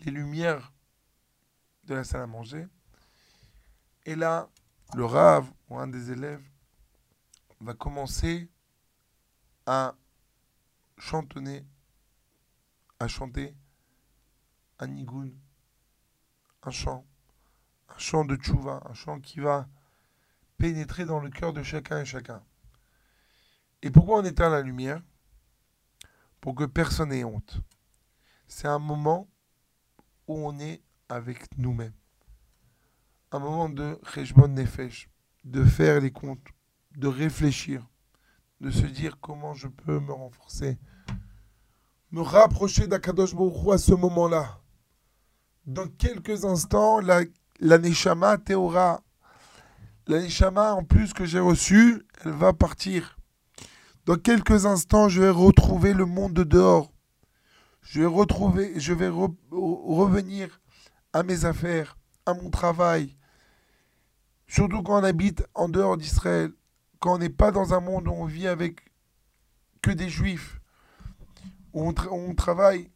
les 0.00 0.10
lumières 0.10 0.72
de 1.84 1.94
la 1.94 2.04
salle 2.04 2.22
à 2.22 2.26
manger. 2.26 2.66
Et 4.04 4.14
là, 4.14 4.50
le 4.94 5.04
Rav 5.04 5.50
ou 5.68 5.78
un 5.78 5.86
des 5.86 6.10
élèves 6.10 6.44
va 7.60 7.72
commencer 7.72 8.50
à 9.64 9.94
chantonner, 10.98 11.64
à 12.98 13.08
chanter 13.08 13.54
un 14.80 14.88
nigoun, 14.88 15.32
un 16.62 16.70
chant 16.70 17.06
un 17.94 17.98
chant 17.98 18.24
de 18.24 18.36
tchouva, 18.36 18.80
un 18.88 18.94
chant 18.94 19.20
qui 19.20 19.40
va 19.40 19.68
pénétrer 20.58 21.04
dans 21.04 21.20
le 21.20 21.30
cœur 21.30 21.52
de 21.52 21.62
chacun 21.62 22.00
et 22.00 22.04
chacun. 22.04 22.42
Et 23.82 23.90
pourquoi 23.90 24.20
on 24.20 24.24
éteint 24.24 24.48
la 24.48 24.62
lumière? 24.62 25.02
Pour 26.40 26.54
que 26.54 26.64
personne 26.64 27.10
n'ait 27.10 27.24
honte. 27.24 27.60
C'est 28.46 28.68
un 28.68 28.78
moment 28.78 29.28
où 30.26 30.36
on 30.36 30.58
est 30.58 30.82
avec 31.08 31.56
nous-mêmes. 31.58 31.94
Un 33.30 33.38
moment 33.38 33.68
de 33.68 33.98
Rejbon 34.02 34.48
Nefesh, 34.48 35.08
de 35.44 35.64
faire 35.64 36.00
les 36.00 36.10
comptes, 36.10 36.46
de 36.96 37.08
réfléchir, 37.08 37.86
de 38.60 38.70
se 38.70 38.86
dire 38.86 39.18
comment 39.20 39.54
je 39.54 39.68
peux 39.68 39.98
me 39.98 40.12
renforcer, 40.12 40.78
me 42.10 42.20
rapprocher 42.20 42.86
d'Akadosh 42.86 43.34
Baruch 43.34 43.72
à 43.72 43.78
ce 43.78 43.94
moment-là. 43.94 44.60
Dans 45.64 45.88
quelques 45.88 46.44
instants, 46.44 47.00
la 47.00 47.22
la 47.62 47.78
Neshama 47.78 48.38
Théora, 48.38 49.02
la 50.08 50.20
Neshama 50.20 50.74
en 50.74 50.84
plus 50.84 51.12
que 51.12 51.24
j'ai 51.24 51.38
reçue, 51.38 52.02
elle 52.24 52.32
va 52.32 52.52
partir. 52.52 53.16
Dans 54.04 54.16
quelques 54.16 54.66
instants, 54.66 55.08
je 55.08 55.22
vais 55.22 55.30
retrouver 55.30 55.94
le 55.94 56.06
monde 56.06 56.32
de 56.32 56.42
dehors. 56.42 56.92
Je 57.82 58.00
vais 58.00 58.06
retrouver, 58.06 58.78
je 58.78 58.92
vais 58.92 59.08
re- 59.08 59.34
revenir 59.50 60.60
à 61.12 61.22
mes 61.22 61.44
affaires, 61.44 61.96
à 62.26 62.34
mon 62.34 62.50
travail. 62.50 63.16
Surtout 64.48 64.82
quand 64.82 65.00
on 65.00 65.04
habite 65.04 65.44
en 65.54 65.68
dehors 65.68 65.96
d'Israël, 65.96 66.52
quand 66.98 67.14
on 67.14 67.18
n'est 67.18 67.28
pas 67.28 67.50
dans 67.50 67.74
un 67.74 67.80
monde 67.80 68.08
où 68.08 68.12
on 68.12 68.24
vit 68.24 68.48
avec 68.48 68.92
que 69.82 69.90
des 69.90 70.08
juifs, 70.08 70.60
où 71.72 71.88
on, 71.88 72.34
travaille 72.34 72.90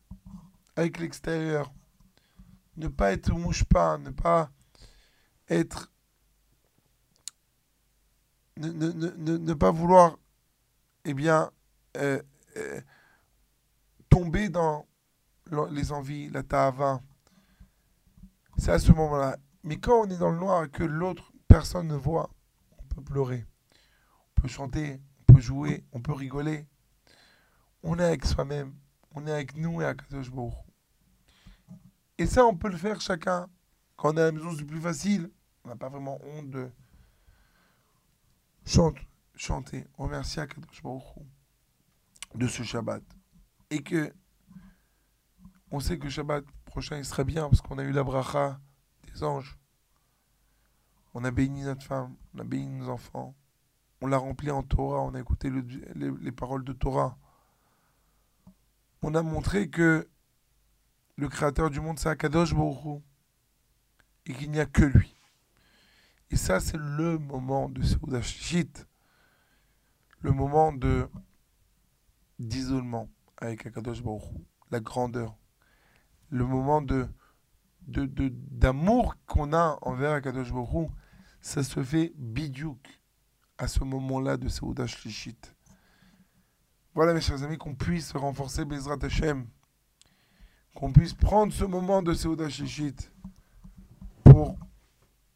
avec 0.76 0.98
l'extérieur. 0.98 1.72
Ne 2.76 2.88
pas 2.88 3.12
être 3.12 3.32
mouche 3.32 3.64
pas, 3.64 3.96
ne 3.98 4.10
pas 4.10 4.50
être. 5.48 5.90
Ne- 8.58 8.72
ne- 8.72 8.92
ne- 8.92 9.36
ne 9.38 9.54
pas 9.54 9.70
vouloir, 9.70 10.18
eh 11.08 11.14
bien, 11.14 11.52
euh, 11.96 12.20
euh, 12.56 12.80
tomber 14.08 14.48
dans 14.48 14.86
les 15.70 15.92
envies, 15.92 16.28
la 16.30 16.42
ta'ava. 16.42 17.00
C'est 18.58 18.72
à 18.72 18.80
ce 18.80 18.90
moment-là. 18.90 19.36
Mais 19.62 19.76
quand 19.76 20.00
on 20.00 20.10
est 20.10 20.18
dans 20.18 20.32
le 20.32 20.38
noir 20.38 20.64
et 20.64 20.68
que 20.68 20.82
l'autre 20.82 21.32
personne 21.46 21.86
ne 21.86 21.94
voit, 21.94 22.28
on 22.78 22.82
peut 22.94 23.02
pleurer, 23.02 23.46
on 24.36 24.40
peut 24.40 24.48
chanter, 24.48 25.00
on 25.20 25.34
peut 25.34 25.40
jouer, 25.40 25.84
on 25.92 26.00
peut 26.00 26.12
rigoler. 26.12 26.66
On 27.84 28.00
est 28.00 28.04
avec 28.04 28.24
soi-même, 28.24 28.74
on 29.14 29.28
est 29.28 29.32
avec 29.32 29.56
nous 29.56 29.80
et 29.80 29.84
avec 29.84 30.08
Kadosh. 30.08 30.30
Et 32.18 32.26
ça, 32.26 32.44
on 32.44 32.56
peut 32.56 32.68
le 32.68 32.76
faire 32.76 33.00
chacun. 33.00 33.48
Quand 33.96 34.14
on 34.14 34.16
est 34.16 34.22
à 34.22 34.24
la 34.24 34.32
maison, 34.32 34.52
c'est 34.58 34.64
plus 34.64 34.80
facile. 34.80 35.30
On 35.62 35.68
n'a 35.68 35.76
pas 35.76 35.88
vraiment 35.88 36.18
honte 36.24 36.50
de 36.50 36.68
chante, 38.64 38.96
chanter, 39.36 39.86
remercier 39.96 40.42
Akadosh 40.42 40.82
de 42.34 42.46
ce 42.48 42.62
Shabbat. 42.62 43.02
Et 43.70 43.82
que 43.82 44.12
on 45.70 45.80
sait 45.80 45.98
que 45.98 46.08
Shabbat 46.08 46.44
prochain, 46.64 46.98
il 46.98 47.04
serait 47.04 47.24
bien 47.24 47.48
parce 47.48 47.60
qu'on 47.60 47.78
a 47.78 47.82
eu 47.82 47.92
la 47.92 48.04
bracha 48.04 48.60
des 49.04 49.22
anges. 49.22 49.58
On 51.14 51.24
a 51.24 51.30
béni 51.30 51.62
notre 51.62 51.82
femme, 51.82 52.14
on 52.34 52.40
a 52.40 52.44
béni 52.44 52.66
nos 52.66 52.88
enfants. 52.90 53.34
On 54.02 54.06
l'a 54.06 54.18
rempli 54.18 54.50
en 54.50 54.62
Torah, 54.62 55.00
on 55.00 55.14
a 55.14 55.20
écouté 55.20 55.48
le- 55.48 55.62
les, 55.94 56.10
les 56.10 56.32
paroles 56.32 56.64
de 56.64 56.72
Torah. 56.72 57.16
On 59.02 59.14
a 59.14 59.22
montré 59.22 59.70
que 59.70 60.08
le 61.16 61.28
créateur 61.28 61.70
du 61.70 61.80
monde, 61.80 61.98
c'est 61.98 62.10
Akadosh 62.10 62.54
Baruch 62.54 63.02
et 64.26 64.34
qu'il 64.34 64.50
n'y 64.50 64.60
a 64.60 64.66
que 64.66 64.82
lui. 64.84 65.14
Et 66.30 66.36
ça, 66.36 66.60
c'est 66.60 66.76
le 66.76 67.18
moment 67.18 67.68
de 67.68 67.82
Seudah 67.82 68.20
Shishit, 68.20 68.86
le 70.20 70.32
moment 70.32 70.72
de 70.72 71.08
d'isolement 72.38 73.08
avec 73.38 73.66
Akadosh 73.66 74.02
Baruch 74.02 74.22
la 74.70 74.80
grandeur, 74.80 75.36
le 76.30 76.44
moment 76.44 76.82
de 76.82 77.08
de- 77.86 78.06
de- 78.06 78.32
d'amour 78.32 79.14
qu'on 79.26 79.52
a 79.52 79.78
envers 79.82 80.12
Akadosh 80.12 80.52
Baruch 80.52 80.90
ça 81.40 81.62
se 81.62 81.82
fait 81.82 82.12
bidiouk 82.16 83.00
à 83.58 83.68
ce 83.68 83.84
moment-là 83.84 84.36
de 84.36 84.48
Seudah 84.48 84.86
Shishit. 84.86 85.54
Voilà, 86.94 87.14
mes 87.14 87.20
chers 87.20 87.42
amis, 87.42 87.56
qu'on 87.56 87.74
puisse 87.74 88.08
se 88.08 88.18
renforcer 88.18 88.64
Bezrat 88.64 88.98
Hashem, 89.02 89.46
qu'on 90.74 90.92
puisse 90.92 91.14
prendre 91.14 91.52
ce 91.52 91.64
moment 91.64 92.02
de 92.02 92.12
Seudah 92.14 92.48
Shishit 92.48 93.12
pour 94.24 94.58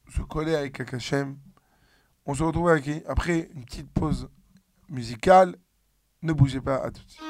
se 0.09 0.23
coller 0.23 0.55
avec 0.55 0.81
Akashem. 0.81 1.39
On 2.27 2.35
se 2.35 2.43
retrouve 2.43 2.69
avec, 2.71 3.05
après 3.07 3.51
une 3.55 3.65
petite 3.65 3.91
pause 3.91 4.29
musicale. 4.91 5.57
Ne 6.23 6.33
bougez 6.33 6.61
pas, 6.61 6.77
à 6.77 6.91
tout 6.91 7.03
de 7.03 7.11
suite. 7.11 7.25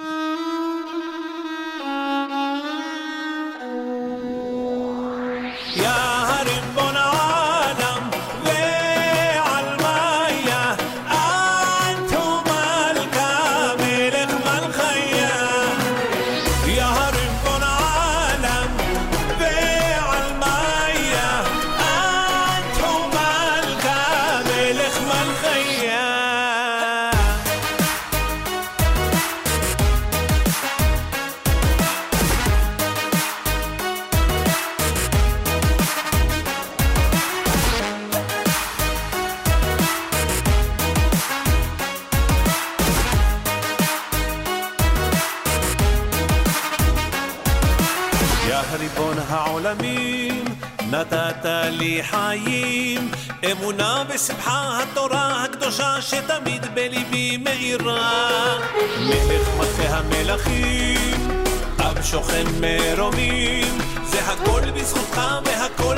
המלכים, 60.46 61.42
אב 61.78 62.02
שוכן 62.02 62.44
מרומים, 62.60 63.78
זה 64.04 64.18
הכל 64.20 64.60
בזכותך 64.70 65.20
והכל 65.44 65.89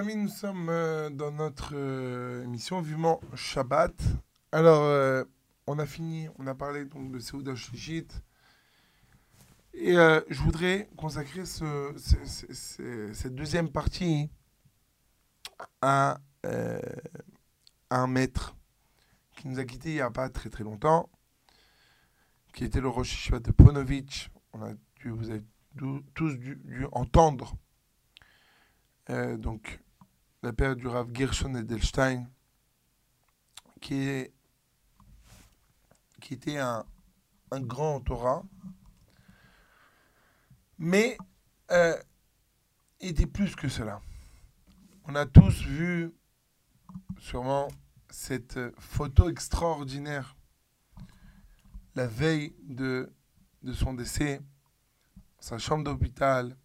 amis, 0.00 0.16
nous 0.16 0.28
sommes 0.28 0.68
euh, 0.70 1.10
dans 1.10 1.30
notre 1.30 1.72
euh, 1.74 2.42
émission 2.44 2.80
Vivement 2.80 3.20
Shabbat. 3.34 3.92
Alors, 4.50 4.82
euh, 4.82 5.24
on 5.66 5.78
a 5.78 5.84
fini, 5.84 6.26
on 6.38 6.46
a 6.46 6.54
parlé 6.54 6.86
donc 6.86 7.12
de 7.12 7.18
Seouda 7.18 7.54
Shlichit. 7.54 8.06
Et 9.74 9.92
je 9.92 10.40
voudrais 10.42 10.88
consacrer 10.96 11.44
ce- 11.44 11.94
ce- 11.96 12.24
ce- 12.26 12.52
ce- 12.52 13.12
cette 13.12 13.34
deuxième 13.34 13.70
partie 13.70 14.28
à, 15.82 16.18
un 17.90 18.06
maître 18.06 18.56
qui 19.36 19.48
nous 19.48 19.58
a 19.58 19.64
quittés 19.64 19.90
il 19.90 19.94
n'y 19.96 20.00
a 20.00 20.10
pas 20.10 20.28
très 20.30 20.48
très 20.48 20.64
longtemps, 20.64 21.10
qui 22.54 22.64
était 22.64 22.80
le 22.80 22.88
Rosh 22.88 23.12
Yeshiva 23.12 23.38
de 23.38 23.50
Ponovitch. 23.52 24.30
On 24.54 24.62
a 24.62 24.72
dû, 24.96 25.10
vous 25.10 25.30
avez 25.30 25.44
tous 26.14 26.34
dû, 26.36 26.58
entendre 26.92 27.54
donc 29.38 29.80
la 30.42 30.52
période 30.52 30.78
du 30.78 30.86
Rav 30.86 31.08
Gershon 31.12 31.54
Edelstein, 31.54 32.26
qui, 33.80 33.94
est, 33.94 34.32
qui 36.20 36.34
était 36.34 36.58
un, 36.58 36.84
grand 37.52 38.00
Torah, 38.00 38.42
mais 40.78 41.18
euh, 41.70 41.96
il 43.00 43.10
était 43.10 43.26
plus 43.26 43.54
que 43.56 43.68
cela. 43.68 44.00
On 45.04 45.14
a 45.14 45.26
tous 45.26 45.62
vu 45.62 46.12
sûrement 47.18 47.68
cette 48.08 48.56
euh, 48.56 48.72
photo 48.78 49.28
extraordinaire 49.28 50.36
la 51.96 52.06
veille 52.06 52.54
de, 52.62 53.12
de 53.62 53.72
son 53.72 53.94
décès, 53.94 54.40
sa 55.38 55.58
chambre 55.58 55.84
d'hôpital, 55.84 56.56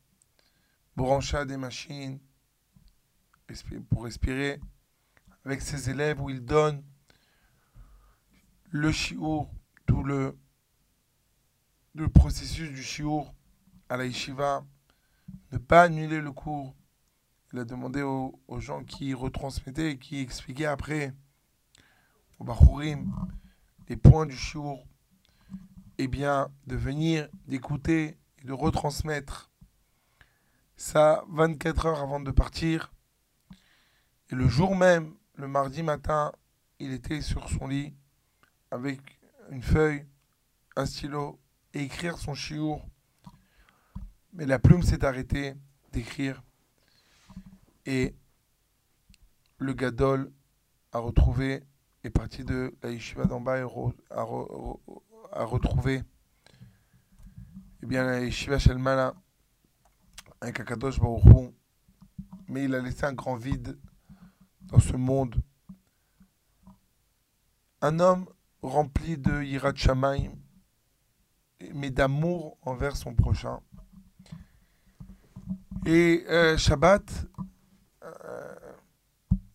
branché 0.95 1.37
à 1.37 1.45
des 1.45 1.57
machines 1.57 2.19
pour 3.89 4.03
respirer 4.03 4.59
avec 5.43 5.61
ses 5.61 5.89
élèves 5.89 6.21
où 6.21 6.29
il 6.29 6.43
donne 6.43 6.83
le 8.71 8.91
chiour, 8.91 9.49
tout 9.85 10.03
le, 10.03 10.37
le 11.93 12.09
processus 12.09 12.71
du 12.71 12.83
chiour 12.83 13.33
à 13.89 13.97
la 13.97 14.05
yeshiva, 14.05 14.65
ne 15.51 15.57
pas 15.57 15.83
annuler 15.83 16.19
le 16.19 16.31
cours. 16.31 16.75
Il 17.53 17.59
a 17.59 17.65
demandé 17.65 18.01
aux, 18.01 18.39
gens 18.59 18.83
qui 18.83 19.13
retransmettaient 19.13 19.91
et 19.91 19.97
qui 19.97 20.19
expliquaient 20.19 20.65
après 20.65 21.13
au 22.39 22.43
Bachurim 22.43 23.13
les 23.87 23.95
points 23.95 24.25
du 24.25 24.35
chiour, 24.35 24.85
et 25.97 26.07
bien 26.07 26.49
de 26.67 26.75
venir, 26.75 27.29
d'écouter 27.47 28.17
et 28.39 28.45
de 28.45 28.51
retransmettre 28.51 29.51
ça 30.75 31.23
24 31.29 31.85
heures 31.85 32.01
avant 32.01 32.19
de 32.19 32.31
partir. 32.31 32.91
Et 34.31 34.35
le 34.35 34.47
jour 34.47 34.75
même, 34.75 35.13
le 35.35 35.47
mardi 35.47 35.83
matin, 35.83 36.31
il 36.79 36.91
était 36.91 37.21
sur 37.21 37.47
son 37.49 37.67
lit 37.67 37.93
avec 38.71 39.19
une 39.51 39.61
feuille, 39.61 40.05
un 40.75 40.85
stylo 40.85 41.39
et 41.73 41.83
écrire 41.83 42.17
son 42.17 42.33
chiour. 42.33 42.85
Mais 44.33 44.45
la 44.45 44.57
plume 44.57 44.81
s'est 44.81 45.05
arrêtée 45.05 45.55
d'écrire. 45.91 46.41
Et 47.85 48.15
le 49.59 49.73
gadol 49.73 50.31
a 50.91 50.97
retrouvé, 50.97 51.63
est 52.03 52.09
parti 52.09 52.43
de 52.43 52.73
la 52.81 52.91
yeshiva 52.91 53.25
d'en 53.25 53.41
et 53.45 53.61
a, 53.61 53.65
re- 53.65 53.93
re- 54.09 54.79
a 55.31 55.43
retrouvé 55.43 56.01
eh 57.83 57.85
bien, 57.85 58.03
la 58.03 58.21
yeshiva 58.21 58.57
Shalmala 58.57 59.13
avec 60.41 60.59
Akadosh 60.59 60.99
Baruch. 60.99 61.53
Mais 62.47 62.65
il 62.65 62.73
a 62.73 62.81
laissé 62.81 63.05
un 63.05 63.13
grand 63.13 63.35
vide 63.35 63.77
dans 64.67 64.79
ce 64.79 64.95
monde. 64.95 65.35
Un 67.81 67.99
homme 67.99 68.27
rempli 68.61 69.17
de 69.17 69.43
Yirat 69.43 69.73
mais 71.73 71.89
d'amour 71.89 72.57
envers 72.61 72.95
son 72.95 73.15
prochain. 73.15 73.59
Et 75.85 76.25
euh, 76.29 76.57
Shabbat, 76.57 77.27
euh, 78.03 78.55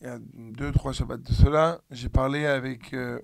il 0.01 0.07
y 0.07 0.11
a 0.11 0.19
deux, 0.21 0.71
trois 0.73 0.93
Shabbats 0.93 1.17
de 1.17 1.33
cela, 1.33 1.81
j'ai 1.91 2.09
parlé 2.09 2.47
avec, 2.47 2.95
euh, 2.95 3.21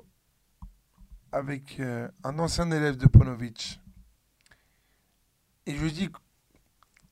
avec 1.30 1.80
un 1.80 2.38
ancien 2.38 2.70
élève 2.70 2.96
de 2.96 3.06
Ponovitch. 3.06 3.80
Et 5.66 5.74
je 5.74 5.80
lui 5.80 5.88
ai 5.88 5.92
dit, 5.92 6.08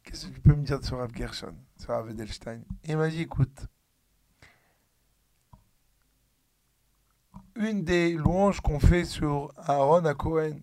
qu'est-ce 0.02 0.26
que 0.26 0.34
tu 0.34 0.40
peux 0.40 0.54
me 0.54 0.64
dire 0.64 0.84
sur 0.84 0.98
Rav 0.98 1.14
Gershon, 1.14 1.56
sur 1.76 1.90
Rav 1.90 2.10
Edelstein? 2.10 2.62
Et 2.84 2.92
il 2.92 2.96
m'a 2.96 3.08
dit, 3.08 3.20
écoute, 3.20 3.66
une 7.56 7.84
des 7.84 8.12
louanges 8.12 8.60
qu'on 8.60 8.80
fait 8.80 9.04
sur 9.04 9.52
Aaron 9.56 10.04
à 10.04 10.14
Cohen, 10.14 10.60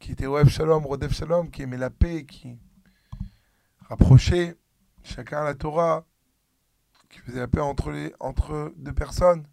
qui 0.00 0.12
était 0.12 0.26
Oev 0.26 0.48
Shalom, 0.48 0.84
Rodef 0.84 1.14
Shalom, 1.14 1.50
qui 1.50 1.62
aimait 1.62 1.78
la 1.78 1.90
paix, 1.90 2.26
qui 2.26 2.58
rapprochait 3.88 4.56
chacun 5.02 5.40
à 5.40 5.44
la 5.44 5.54
Torah, 5.54 6.04
qui 7.08 7.18
faisait 7.20 7.40
la 7.40 7.48
paix 7.48 7.60
entre, 7.60 7.90
les, 7.90 8.12
entre 8.20 8.72
deux 8.76 8.92
personnes. 8.92 9.46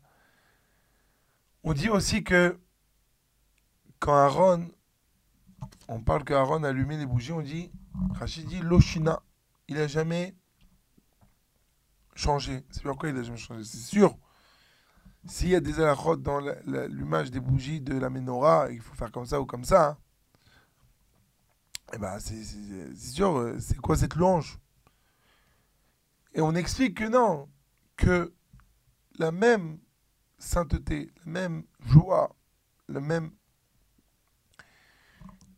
On 1.63 1.73
dit 1.73 1.89
aussi 1.89 2.23
que 2.23 2.60
quand 3.99 4.13
Aaron, 4.13 4.67
on 5.88 6.01
parle 6.01 6.23
qu'Aaron 6.23 6.63
allumait 6.63 6.97
les 6.97 7.06
bougies, 7.06 7.32
on 7.32 7.41
dit, 7.41 7.71
Rachid 8.15 8.47
dit 8.47 8.62
Loshina, 8.62 9.21
il 9.67 9.75
n'a 9.75 9.88
jamais 9.88 10.36
changé. 12.15 12.65
C'est 12.71 12.84
pourquoi 12.84 13.10
il 13.10 13.15
n'a 13.15 13.23
jamais 13.23 13.38
changé. 13.38 13.63
C'est 13.63 13.77
sûr. 13.77 14.17
S'il 15.27 15.49
y 15.49 15.55
a 15.55 15.60
des 15.60 15.79
halachot 15.79 16.17
dans 16.17 16.39
la- 16.39 16.55
la- 16.65 16.88
l'allumage 16.88 17.31
des 17.31 17.39
bougies 17.39 17.81
de 17.81 17.95
la 17.97 18.10
menorah, 18.10 18.71
il 18.71 18.81
faut 18.81 18.95
faire 18.95 19.12
comme 19.12 19.25
ça 19.25 19.39
ou 19.39 19.45
comme 19.45 19.63
ça. 19.63 19.89
hein. 19.89 19.97
Eh 21.93 21.97
ben, 21.97 22.17
c'est 22.19 22.43
sûr, 22.95 23.38
euh, 23.38 23.60
c'est 23.60 23.77
quoi 23.77 23.97
cette 23.97 24.15
louange? 24.15 24.57
Et 26.34 26.41
on 26.41 26.55
explique 26.55 26.97
que 26.97 27.03
non, 27.03 27.49
que 27.97 28.34
la 29.19 29.31
même 29.31 29.79
sainteté, 30.39 31.12
la 31.25 31.31
même 31.31 31.65
joie, 31.81 32.36
le 32.88 33.01
même, 33.01 33.31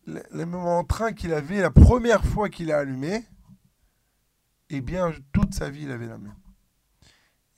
le, 0.07 0.43
entrain 0.55 1.13
qu'il 1.13 1.33
avait 1.33 1.61
la 1.61 1.71
première 1.71 2.25
fois 2.25 2.49
qu'il 2.49 2.71
a 2.71 2.79
allumé, 2.79 3.23
eh 4.69 4.81
bien, 4.81 5.13
toute 5.31 5.53
sa 5.53 5.69
vie, 5.69 5.83
il 5.83 5.91
avait 5.91 6.07
la 6.07 6.17
même. 6.17 6.35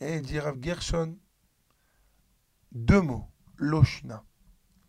Et 0.01 0.15
il 0.17 0.21
dit 0.21 0.39
Rav 0.39 0.57
Gershon, 0.61 1.17
deux 2.75 3.01
mots, 3.01 3.25
Loshna. 3.55 4.23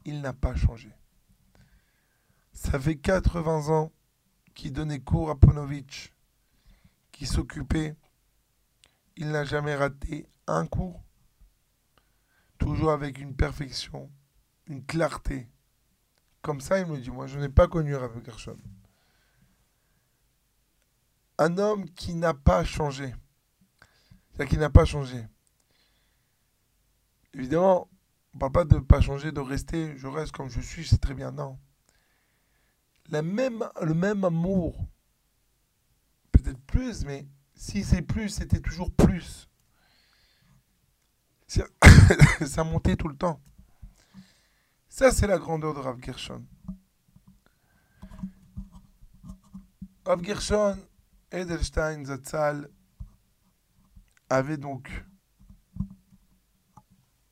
Il 0.05 0.21
n'a 0.21 0.33
pas 0.33 0.55
changé. 0.55 0.93
Ça 2.53 2.79
fait 2.79 2.97
80 2.97 3.69
ans 3.69 3.93
qu'il 4.55 4.73
donnait 4.73 5.01
cours 5.01 5.31
à 5.31 5.39
Ponovitch, 5.39 6.13
qui 7.13 7.27
s'occupait. 7.27 7.97
Il 9.17 9.31
n'a 9.31 9.45
jamais 9.45 9.75
raté 9.75 10.29
un 10.47 10.67
cours. 10.67 11.03
Toujours 12.59 12.91
avec 12.91 13.19
une 13.19 13.37
perfection, 13.37 14.11
Évidemment, 27.37 27.91
on 28.33 28.37
ne 28.37 28.41
parle 28.41 28.53
pas 28.53 28.65
de 28.65 28.79
pas 28.79 29.03
changer, 29.03 29.31
de 29.31 29.41
rester, 29.41 29.95
je 29.99 30.07
reste 30.07 30.33
comme 30.33 30.49
je 30.49 30.61
suis, 30.61 30.87
c'est 30.87 30.99
très 30.99 31.13
bien. 31.13 31.33
Non. 31.33 31.59
Le 33.11 33.21
même 33.23 34.25
amour, 34.25 34.87
peut-être 36.33 36.61
plus, 36.63 37.05
mais 37.05 37.29
si 37.55 37.85
c'est 37.85 38.01
plus, 38.01 38.31
c'était 38.31 38.61
toujours 38.61 38.91
plus. 38.91 39.51
Ça 42.47 42.65
montait 42.65 42.97
tout 42.97 43.09
le 43.09 43.17
temps. 43.17 43.41
Ça, 44.89 45.11
c'est 45.11 45.27
la 45.27 45.39
grandeur 45.39 45.75
de 45.75 45.81
Rav 45.81 46.03
Gershon. 46.03 46.43
Rav 50.07 50.25
Gershon, 50.25 50.79
Edelstein, 51.31 52.07
Zatzal, 52.07 52.71
avait 54.31 54.57
donc 54.57 54.91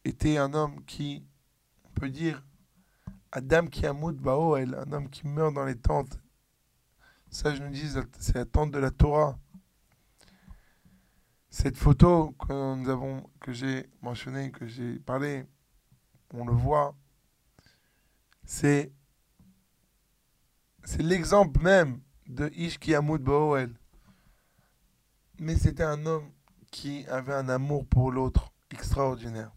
été 0.05 0.39
un 0.39 0.53
homme 0.55 0.85
qui, 0.85 1.25
on 1.85 1.91
peut 1.91 2.11
dire, 2.11 2.45
Adam 3.33 3.67
qui 3.67 3.87
amoud 3.87 4.17
Baoel, 4.17 4.75
un 4.75 4.93
homme 4.93 5.09
qui 5.11 5.27
meurt 5.27 5.53
dans 5.55 5.65
les 5.65 5.77
tentes. 5.77 6.21
Ça, 7.31 7.55
je 7.55 7.63
nous 7.63 7.71
dis, 7.71 7.91
c'est 8.19 8.37
la 8.37 8.45
tente 8.45 8.71
de 8.71 8.79
la 8.79 8.91
Torah. 8.91 9.39
Cette 11.51 11.77
photo 11.77 12.33
que 12.33 12.75
nous 12.77 12.89
avons, 12.89 13.29
que 13.41 13.53
j'ai 13.53 13.89
mentionnée, 14.03 14.51
que 14.53 14.67
j'ai 14.67 14.99
parlé, 15.01 15.45
on 16.33 16.45
le 16.45 16.53
voit, 16.53 16.95
c'est 18.45 18.93
l'exemple 20.99 21.61
même 21.61 22.01
de 22.27 22.51
Ish 22.55 22.79
qui 22.79 22.93
Baoel. 22.93 23.75
Mais 25.39 25.57
c'était 25.57 25.83
un 25.83 26.07
homme 26.07 26.31
qui 26.71 27.07
avait 27.07 27.35
un 27.35 27.49
amour 27.49 27.87
pour 27.87 28.13
l'autre 28.13 28.53
extraordinaire. 28.71 29.53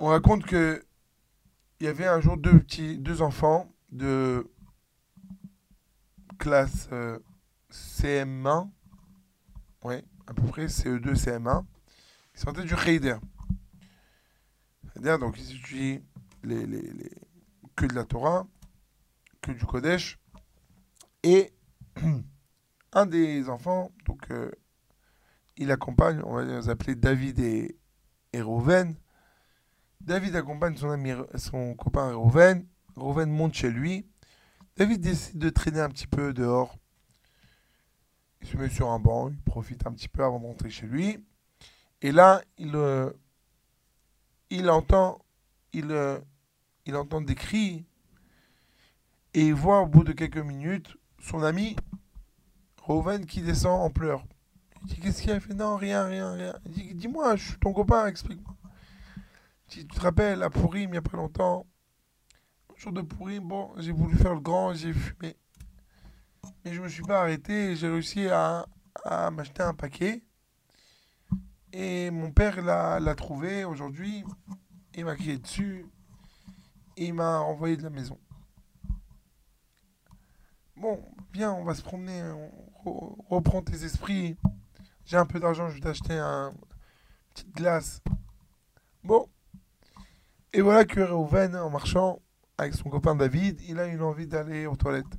On 0.00 0.06
raconte 0.06 0.44
que 0.46 0.84
il 1.80 1.86
y 1.86 1.88
avait 1.88 2.06
un 2.06 2.20
jour 2.20 2.36
deux 2.36 2.58
petits, 2.60 2.98
deux 2.98 3.20
enfants 3.22 3.72
de 3.90 4.48
classe 6.38 6.88
euh, 6.92 7.18
CM1, 7.70 8.70
ouais, 9.84 10.04
à 10.26 10.34
peu 10.34 10.42
près 10.42 10.66
CE2, 10.66 11.14
CM1, 11.14 11.64
qui 12.34 12.40
sortaient 12.40 12.64
du 12.64 12.74
Heider. 12.74 13.16
C'est-à-dire, 14.84 15.18
donc, 15.18 15.38
ils 15.38 15.56
étudient 15.56 16.00
les, 16.44 16.66
les, 16.66 16.80
les- 16.80 17.10
que 17.76 17.86
de 17.86 17.94
la 17.94 18.04
Torah, 18.04 18.46
que 19.40 19.52
du 19.52 19.64
Kodesh. 19.64 20.18
Et 21.22 21.52
un 22.92 23.06
des 23.06 23.48
enfants, 23.48 23.92
donc, 24.06 24.30
euh, 24.30 24.50
il 25.56 25.70
accompagne, 25.72 26.20
on 26.24 26.34
va 26.34 26.44
les 26.44 26.68
appeler 26.68 26.94
David 26.94 27.38
et, 27.40 27.78
et. 28.32 28.42
David 30.08 30.36
accompagne 30.36 30.74
son 30.74 30.88
ami, 30.88 31.12
son 31.34 31.74
copain 31.74 32.14
Reuven. 32.14 32.66
Reuven 32.96 33.30
monte 33.30 33.52
chez 33.52 33.70
lui. 33.70 34.06
David 34.74 35.02
décide 35.02 35.38
de 35.38 35.50
traîner 35.50 35.80
un 35.80 35.90
petit 35.90 36.06
peu 36.06 36.32
dehors. 36.32 36.74
Il 38.40 38.48
se 38.48 38.56
met 38.56 38.70
sur 38.70 38.88
un 38.88 38.98
banc, 38.98 39.28
il 39.28 39.36
profite 39.42 39.86
un 39.86 39.92
petit 39.92 40.08
peu 40.08 40.24
avant 40.24 40.40
de 40.40 40.46
rentrer 40.46 40.70
chez 40.70 40.86
lui. 40.86 41.22
Et 42.00 42.10
là, 42.10 42.40
il, 42.56 42.74
euh, 42.74 43.10
il 44.48 44.70
entend, 44.70 45.18
il, 45.74 45.90
euh, 45.90 46.18
il 46.86 46.96
entend 46.96 47.20
des 47.20 47.34
cris 47.34 47.84
et 49.34 49.48
il 49.48 49.54
voit 49.54 49.82
au 49.82 49.86
bout 49.86 50.04
de 50.04 50.12
quelques 50.12 50.38
minutes 50.38 50.96
son 51.20 51.42
ami 51.42 51.76
Reuven 52.80 53.26
qui 53.26 53.42
descend 53.42 53.82
en 53.82 53.90
pleurs. 53.90 54.24
Il 54.80 54.88
dit 54.88 55.00
Qu'est-ce 55.00 55.20
qu'il 55.20 55.32
a 55.32 55.40
fait? 55.40 55.52
Non, 55.52 55.76
rien, 55.76 56.06
rien, 56.06 56.32
rien. 56.32 56.54
Dis-moi, 56.94 57.36
je 57.36 57.48
suis 57.48 57.58
ton 57.58 57.74
copain, 57.74 58.06
explique-moi. 58.06 58.57
Dit, 59.68 59.86
Tu 59.86 59.94
te 59.96 60.00
rappelles, 60.00 60.42
à 60.42 60.50
Pourim, 60.50 60.88
il 60.88 60.90
n'y 60.92 60.96
a 60.98 61.02
pas 61.02 61.16
longtemps, 61.16 61.66
jour 62.76 62.92
de 62.92 63.02
Pourim, 63.02 63.46
bon, 63.48 63.72
j'ai 63.78 63.92
voulu 63.92 64.16
faire 64.16 64.34
le 64.34 64.40
grand, 64.40 64.72
j'ai 64.74 64.92
fumé. 64.92 65.36
Mais 66.64 66.72
je 66.72 66.80
me 66.80 66.88
suis 66.88 67.02
pas 67.02 67.20
arrêté 67.22 67.74
j'ai 67.76 67.88
réussi 67.88 68.28
à, 68.28 68.66
à 69.04 69.30
m'acheter 69.30 69.62
un 69.62 69.74
paquet. 69.74 70.22
Et 71.72 72.10
mon 72.10 72.30
père 72.30 72.60
l'a 72.62 73.14
trouvé 73.14 73.64
aujourd'hui. 73.64 74.24
Il 74.94 75.04
m'a 75.04 75.14
crié 75.16 75.38
dessus. 75.38 75.86
Et 76.96 77.06
il 77.06 77.14
m'a 77.14 77.38
renvoyé 77.38 77.76
de 77.76 77.82
la 77.82 77.90
maison. 77.90 78.18
Bon, 80.76 81.02
viens, 81.32 81.52
on 81.52 81.64
va 81.64 81.74
se 81.74 81.82
promener. 81.82 82.22
On 82.22 82.50
re- 82.84 83.16
reprends 83.28 83.62
tes 83.62 83.84
esprits. 83.84 84.36
J'ai 85.04 85.16
un 85.16 85.26
peu 85.26 85.40
d'argent, 85.40 85.68
je 85.68 85.74
vais 85.74 85.80
t'acheter 85.80 86.14
un 86.18 86.50
une 86.50 87.34
petite 87.34 87.54
glace. 87.54 88.02
Bon. 89.04 89.28
Et 90.52 90.60
voilà 90.60 90.84
que 90.84 91.00
Reuven, 91.00 91.56
en 91.56 91.70
marchant 91.70 92.20
avec 92.56 92.74
son 92.74 92.88
copain 92.88 93.14
David, 93.14 93.60
il 93.68 93.78
a 93.78 93.86
une 93.86 94.02
envie 94.02 94.26
d'aller 94.26 94.66
aux 94.66 94.76
toilettes. 94.76 95.18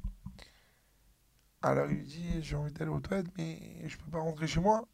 Alors 1.62 1.89
il 1.89 1.98
lui 1.98 2.06
dit 2.06 2.42
J'ai 2.42 2.56
envie 2.56 2.74
d'aller 2.74 2.92
aux 2.92 3.00
toilettes, 3.00 3.32
mais 3.38 3.88
je 3.88 3.98
peux 3.98 4.10
pas 4.10 4.20
rentrer 4.20 4.48
chez 4.48 4.60
moi. 4.60 4.88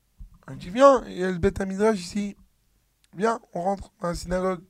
Il 0.50 0.58
dit 0.58 0.70
Viens, 0.70 1.04
il 1.06 1.18
y 1.18 1.24
a 1.24 1.32
le 1.32 1.38
bête 1.38 1.60
à 1.62 1.92
ici. 1.94 2.36
Viens, 3.16 3.40
on 3.54 3.62
rentre 3.62 3.92
dans 4.02 4.10
la 4.10 4.16
synagogue. 4.16 4.64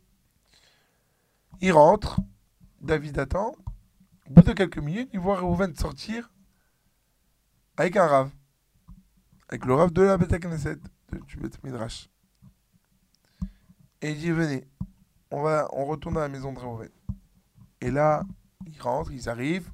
Il 1.62 1.72
rentre, 1.72 2.20
David 2.82 3.18
attend. 3.18 3.56
Au 4.28 4.34
bout 4.34 4.42
de 4.42 4.54
quelques 4.54 4.78
minutes, 4.78 5.10
il 5.14 5.20
voit 5.20 5.40
Reuven 5.40 5.76
sortir 5.76 6.32
avec 7.78 7.96
un 7.98 8.06
rave. 8.08 8.32
Avec 9.50 9.66
le 9.66 9.74
rave 9.74 9.92
de 9.92 10.02
la 10.02 10.18
Beth 10.18 10.40
Knesset, 10.40 10.78
de- 11.12 11.20
du 11.20 11.38
Beth 11.38 11.64
Midrash. 11.64 12.10
Et 14.02 14.12
il 14.12 14.20
dit 14.20 14.32
Venez, 14.32 14.68
on, 15.32 15.42
va, 15.42 15.68
on 15.74 15.86
retourne 15.86 16.18
à 16.18 16.22
la 16.22 16.30
maison 16.30 16.54
de 16.54 16.60
Reuven. 16.60 16.90
Et 17.82 17.92
là, 17.92 18.24
ils 18.68 18.82
rentrent, 18.82 19.12
ils 19.12 19.30
arrivent. 19.30 19.72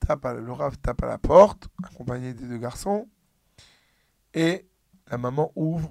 Tape 0.00 0.24
à- 0.26 0.34
le 0.34 0.52
rave 0.52 0.76
tape 0.78 1.02
à 1.02 1.06
la 1.06 1.18
porte, 1.18 1.68
accompagné 1.82 2.34
des 2.34 2.46
deux 2.46 2.58
garçons. 2.58 3.08
Et 4.34 4.68
la 5.06 5.16
maman 5.18 5.52
ouvre, 5.54 5.90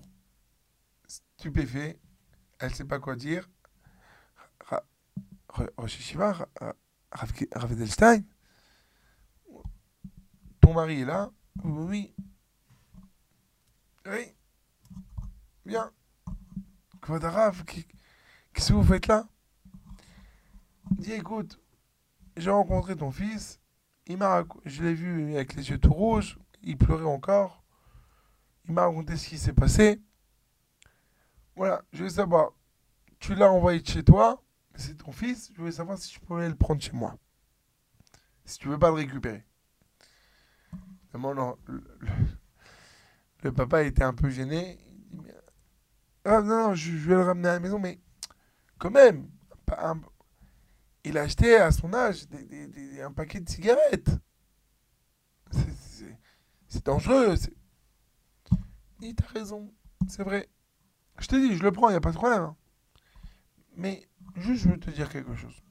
stupéfait. 1.07 1.99
Elle 2.59 2.69
ne 2.69 2.75
sait 2.75 2.86
pas 2.86 2.99
quoi 2.99 3.15
dire. 3.15 3.49
Rosh 5.77 6.15
Ra- 6.15 6.47
Rav 7.12 7.31
Rav 7.53 7.71
Edelstein, 7.71 8.23
ton 10.59 10.73
mari 10.73 11.01
est 11.01 11.05
là 11.05 11.29
Oui. 11.63 12.13
Oui. 14.07 14.33
Bien. 15.63 15.91
Kvod 17.01 17.23
Rav, 17.23 17.63
qu'est- 17.65 17.88
qu'est-ce 18.54 18.70
que 18.70 18.74
vous 18.74 18.84
faites 18.84 19.08
là? 19.08 19.28
Il 20.92 20.98
dit 20.98 21.13
écoute, 21.13 21.60
j'ai 22.38 22.52
rencontré 22.52 22.96
ton 22.96 23.12
fils, 23.12 23.60
il 24.08 24.18
m'a 24.18 24.44
je 24.66 24.84
l'ai 24.84 24.94
vu 24.94 25.36
avec 25.36 25.56
les 25.56 25.70
yeux 25.70 25.78
tout 25.78 25.94
rouges, 25.94 26.38
il 26.62 26.78
pleurait 26.78 27.06
encore. 27.06 27.63
Il 28.66 28.74
m'a 28.74 28.86
raconté 28.86 29.18
ce 29.18 29.28
qui 29.28 29.38
s'est 29.38 29.54
passé. 29.54 30.02
Voilà, 31.56 31.84
je 31.92 32.04
veux 32.04 32.10
savoir, 32.10 32.52
tu 33.20 33.36
l'as 33.36 33.52
envoyé 33.52 33.82
de 33.82 33.88
chez 33.88 34.04
toi, 34.04 34.42
c'est 34.76 34.98
ton 34.98 35.12
fils, 35.12 35.52
je 35.54 35.60
voulais 35.60 35.72
savoir 35.72 35.98
si 35.98 36.13
je 36.13 36.20
pouvais 36.20 36.48
le 36.48 36.56
prendre 36.56 36.82
chez 36.82 36.94
moi. 36.94 37.18
Si 38.46 38.58
tu 38.58 38.70
veux 38.70 38.80
pas 38.80 38.88
le 38.88 38.96
récupérer. 38.96 39.46
Non, 41.13 41.58
le, 43.44 43.52
papa 43.52 43.84
était 43.84 44.04
un 44.04 44.13
peu 44.13 44.30
gêné. 44.30 44.80
Il 45.12 45.22
dit, 45.22 45.32
Ah 46.26 46.42
non, 46.42 46.74
je 46.74 46.92
vais 46.92 47.13
le 47.13 47.22
ramener 47.22 47.50
à 47.50 47.54
la 47.54 47.60
maison, 47.60 47.78
mais 47.78 48.00
quand 48.84 48.91
même, 48.91 49.30
un- 49.78 50.02
il 51.06 51.17
a 51.17 51.22
acheté 51.22 51.56
à 51.56 51.72
son 51.72 51.93
âge 51.93 52.28
des- 52.28 52.67
des- 52.67 53.02
un 53.02 53.13
paquet 53.13 53.39
de 53.39 53.50
cigarettes. 53.50 54.12
C'est- 56.67 56.84
dangereux. 56.84 57.36
Il 59.00 59.15
t'as 59.15 59.28
raison, 59.28 59.74
c'est 60.10 60.24
vrai. 60.24 60.50
Je 61.17 61.28
t'ai 61.28 61.39
dit, 61.39 61.56
je 61.56 61.63
le 61.63 61.72
prends, 61.72 61.88
il 61.88 61.93
n'y 61.93 61.98
a 61.98 62.02
pas 62.02 62.12
de 62.12 62.17
problème. 62.17 62.41
hein. 62.41 62.58
Mais 63.78 64.06
juste, 64.36 64.63
je 64.63 64.69
veux 64.69 64.80
te 64.80 64.89
dire 64.89 65.08
quelque 65.08 65.34
chose. 65.34 65.63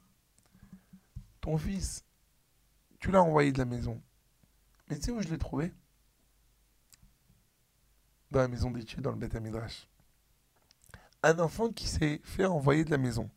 Ton 1.42 1.58
fils, 1.58 2.06
tu 2.98 3.10
l'as 3.10 3.22
envoyé 3.22 3.52
de 3.52 3.58
la 3.58 3.66
maison. 3.66 4.02
Mais 4.88 4.96
tu 4.96 5.02
sais 5.02 5.10
où 5.10 5.20
je 5.20 5.28
l'ai 5.28 5.38
trouvé? 5.38 5.74
Dans 8.30 8.40
la 8.40 8.48
maison 8.48 8.70
d'études, 8.70 9.02
dans 9.02 9.10
le 9.10 9.18
Beth 9.18 9.34
Midrash. 9.34 9.86
Un 11.22 11.38
enfant 11.38 11.70
qui 11.70 11.86
s'est 11.86 12.20
fait 12.24 12.46
envoyer 12.46 12.84
de 12.84 12.90
la 12.90 12.98
maison. 12.98 13.30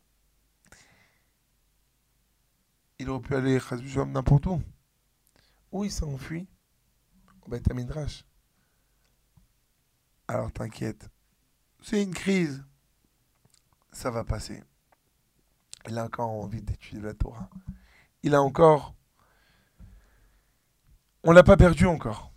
Il 2.97 3.09
aurait 3.09 3.21
pu 3.21 3.35
aller 3.35 3.59
n'importe 4.07 4.47
où. 4.47 4.61
Où 5.71 5.83
il 5.83 5.91
s'est 5.91 6.05
enfui? 6.05 6.47
Au 7.43 7.49
Beth. 7.49 7.67
Alors 10.27 10.51
t'inquiète. 10.51 11.09
C'est 11.81 12.01
une 12.01 12.13
crise. 12.13 12.63
Ça 13.91 14.09
va 14.09 14.23
passer. 14.23 14.63
Il 15.87 15.97
a 15.99 16.05
encore 16.05 16.31
envie 16.31 16.61
d'étudier 16.61 17.01
la 17.01 17.13
Torah. 17.13 17.49
Il 18.23 18.33
a 18.33 18.41
encore. 18.41 18.95
On 21.23 21.31
l'a 21.31 21.43
pas 21.43 21.57
perdu 21.57 21.85
encore. 21.85 22.33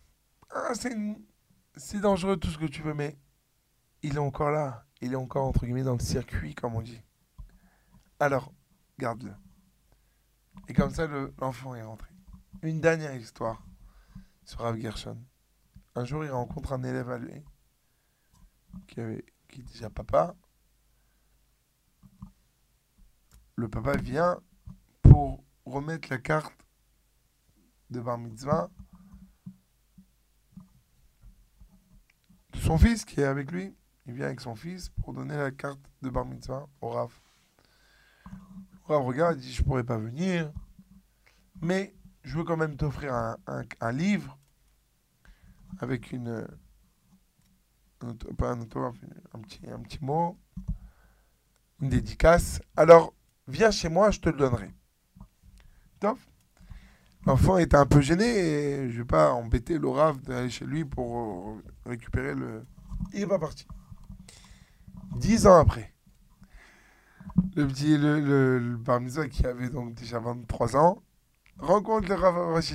Ah, 0.50 0.72
c'est 0.74 2.00
dangereux 2.00 2.36
tout 2.36 2.50
ce 2.50 2.58
que 2.58 2.66
tu 2.66 2.82
veux, 2.82 2.94
mais 2.94 3.18
il 4.02 4.16
est 4.16 4.18
encore 4.18 4.50
là. 4.50 4.84
Il 5.00 5.12
est 5.12 5.16
encore 5.16 5.46
entre 5.46 5.64
guillemets 5.64 5.84
dans 5.84 5.94
le 5.94 6.00
circuit, 6.00 6.54
comme 6.54 6.74
on 6.74 6.82
dit. 6.82 7.00
Alors, 8.18 8.52
garde-le. 8.98 9.32
Et 10.68 10.74
comme 10.74 10.90
ça, 10.90 11.06
le- 11.06 11.32
l'enfant 11.38 11.74
est 11.74 11.82
rentré. 11.82 12.10
Une 12.62 12.80
dernière 12.80 13.14
histoire 13.14 13.64
sur 14.44 14.60
Rav 14.60 14.78
Gershon. 14.80 15.18
Un 15.94 16.04
jour, 16.04 16.24
il 16.24 16.30
rencontre 16.30 16.72
un 16.72 16.82
élève 16.82 17.10
à 17.10 17.18
lui 17.18 17.44
qui, 18.88 19.00
avait, 19.00 19.24
qui 19.48 19.60
est 19.60 19.64
déjà 19.64 19.90
papa. 19.90 20.34
Le 23.54 23.68
papa 23.68 23.96
vient 23.96 24.40
pour 25.02 25.44
remettre 25.64 26.08
la 26.10 26.18
carte 26.18 26.54
de 27.90 28.00
bar 28.00 28.18
mitzvah 28.18 28.70
son 32.54 32.76
fils 32.76 33.04
qui 33.04 33.20
est 33.20 33.24
avec 33.24 33.50
lui. 33.50 33.74
Il 34.08 34.14
vient 34.14 34.24
avec 34.24 34.40
son 34.40 34.54
fils 34.54 34.88
pour 34.88 35.12
donner 35.12 35.36
la 35.36 35.50
carte 35.50 35.78
de 36.00 36.08
bar 36.08 36.24
mitzvah 36.24 36.66
au 36.80 36.88
Rav. 36.88 37.12
Le 38.88 38.94
Rav 38.94 39.04
regarde, 39.04 39.36
il 39.36 39.42
dit 39.42 39.52
Je 39.52 39.62
pourrais 39.62 39.84
pas 39.84 39.98
venir, 39.98 40.50
mais 41.60 41.94
je 42.22 42.38
veux 42.38 42.44
quand 42.44 42.56
même 42.56 42.76
t'offrir 42.76 43.12
un, 43.12 43.92
livre 43.92 44.38
avec 45.78 46.10
une. 46.10 46.48
pas 48.38 48.52
un 48.52 48.62
autographe, 48.62 48.96
un 49.34 49.40
petit, 49.40 49.98
mot, 50.00 50.38
une 51.82 51.90
dédicace. 51.90 52.62
Alors, 52.76 53.12
viens 53.46 53.70
chez 53.70 53.90
moi, 53.90 54.10
je 54.10 54.20
te 54.20 54.30
le 54.30 54.38
donnerai. 54.38 54.70
L'enfant 57.26 57.58
était 57.58 57.76
un 57.76 57.84
peu 57.84 58.00
gêné 58.00 58.24
et 58.24 58.90
je 58.90 58.98
vais 58.98 59.04
pas 59.04 59.32
embêter 59.32 59.78
le 59.78 59.88
Rav 59.88 60.18
d'aller 60.22 60.48
chez 60.48 60.64
lui 60.64 60.86
pour 60.86 61.58
récupérer 61.84 62.34
le. 62.34 62.64
Il 63.12 63.20
est 63.20 63.26
pas 63.26 63.38
parti. 63.38 63.66
Dix 65.16 65.46
ans 65.46 65.58
après, 65.58 65.94
le 67.56 67.66
petit, 67.66 67.96
le, 67.96 68.20
le, 68.20 68.58
le 68.58 69.26
qui 69.28 69.46
avait 69.46 69.68
donc 69.68 69.94
déjà 69.94 70.18
23 70.18 70.76
ans, 70.76 71.02
rencontre 71.58 72.08
le 72.08 72.14
Rav 72.14 72.36
Rosh. 72.36 72.72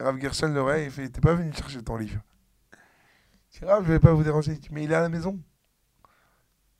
Rav 0.00 0.18
Gershon 0.18 0.48
l'oreille 0.48 0.86
et 0.86 0.90
fait 0.90 1.08
T'es 1.08 1.20
pas 1.20 1.34
venu 1.34 1.52
chercher 1.52 1.82
ton 1.82 1.96
livre 1.96 2.20
Je 3.50 3.60
dis 3.60 3.64
Rav, 3.64 3.84
je 3.84 3.92
vais 3.92 4.00
pas 4.00 4.12
vous 4.12 4.24
déranger. 4.24 4.58
Mais 4.70 4.84
il 4.84 4.92
est 4.92 4.94
à 4.94 5.00
la 5.02 5.08
maison. 5.08 5.40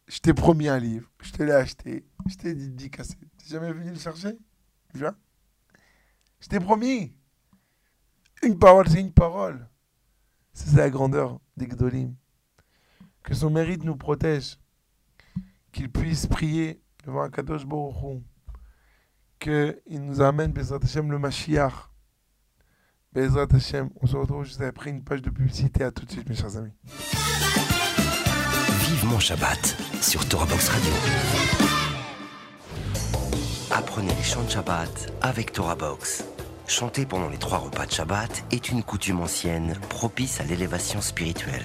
Je 0.07 0.19
t'ai 0.19 0.35
promis 0.35 0.69
un 0.69 0.79
livre, 0.79 1.09
je 1.23 1.31
te 1.31 1.43
l'ai 1.43 1.53
acheté, 1.53 2.05
je 2.29 2.35
t'ai 2.35 2.55
dit 2.55 2.71
de 2.71 2.87
casser. 2.89 3.17
T'es 3.39 3.47
jamais 3.47 3.73
venu 3.73 3.91
le 3.91 3.99
chercher? 3.99 4.37
Viens. 4.95 5.17
Je 6.41 6.49
t'ai 6.49 6.59
promis. 6.59 7.15
Une 8.43 8.59
parole, 8.59 8.89
c'est 8.89 9.01
une 9.01 9.13
parole. 9.13 9.69
C'est 10.53 10.75
la 10.75 10.91
grandeur 10.91 11.39
des 11.57 11.69
Gdolim. 11.69 12.15
Que 13.23 13.35
son 13.35 13.51
mérite 13.51 13.85
nous 13.85 13.97
protège. 13.97 14.59
Qu'il 15.73 15.91
puisse 15.91 16.27
prier 16.27 16.83
devant 17.05 17.23
un 17.23 17.31
Kadosh 17.31 17.67
Baruch. 17.67 18.23
Qu'il 19.39 19.81
nous 19.89 20.21
amène, 20.21 20.53
Bezrat 20.53 20.81
Hashem, 20.83 21.11
le 21.11 21.19
Mashiach. 21.19 21.91
Bezrat 23.13 23.47
Hashem. 23.53 23.91
On 24.01 24.07
se 24.07 24.17
retrouve 24.17 24.45
juste 24.45 24.61
après 24.61 24.91
une 24.91 25.03
page 25.03 25.23
de 25.23 25.31
publicité. 25.31 25.85
À 25.85 25.91
tout 25.91 26.05
de 26.05 26.11
suite, 26.11 26.29
mes 26.29 26.35
chers 26.37 26.57
amis. 26.57 26.73
Vivement 28.89 29.21
Shabbat 29.21 29.77
sur 30.03 30.29
Torah 30.29 30.47
Box 30.47 30.69
Radio. 30.69 30.93
Apprenez 33.71 34.15
les 34.15 34.23
chants 34.23 34.43
de 34.43 34.51
Shabbat 34.51 35.13
avec 35.23 35.53
Torah 35.53 35.77
Box. 35.77 36.25
Chanter 36.67 37.07
pendant 37.07 37.29
les 37.29 37.39
trois 37.39 37.59
repas 37.59 37.87
de 37.87 37.93
Shabbat 37.93 38.45
est 38.51 38.69
une 38.71 38.83
coutume 38.83 39.21
ancienne 39.21 39.79
propice 39.89 40.41
à 40.41 40.45
l'élévation 40.45 41.01
spirituelle. 41.01 41.65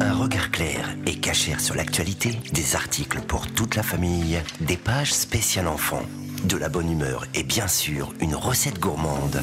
Un 0.00 0.12
regard 0.12 0.50
clair 0.50 0.96
et 1.06 1.16
cachère 1.16 1.60
sur 1.60 1.74
l'actualité, 1.74 2.38
des 2.52 2.74
articles 2.74 3.20
pour 3.20 3.46
toute 3.46 3.76
la 3.76 3.82
famille, 3.82 4.40
des 4.60 4.76
pages 4.76 5.12
spéciales 5.12 5.68
enfants, 5.68 6.02
de 6.44 6.56
la 6.56 6.68
bonne 6.68 6.90
humeur 6.90 7.26
et 7.34 7.42
bien 7.42 7.68
sûr 7.68 8.12
une 8.20 8.34
recette 8.34 8.80
gourmande. 8.80 9.42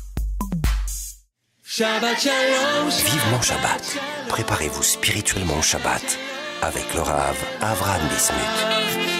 Shabbat 1.63 2.19
Shalom. 2.19 2.89
Vivement 2.89 3.41
Shabbat. 3.41 3.97
Préparez-vous 4.27 4.83
spirituellement 4.83 5.57
au 5.57 5.61
Shabbat 5.61 6.19
avec 6.61 6.93
le 6.93 7.01
Rav 7.01 7.35
Avram 7.61 8.01
Bismuth. 8.09 8.37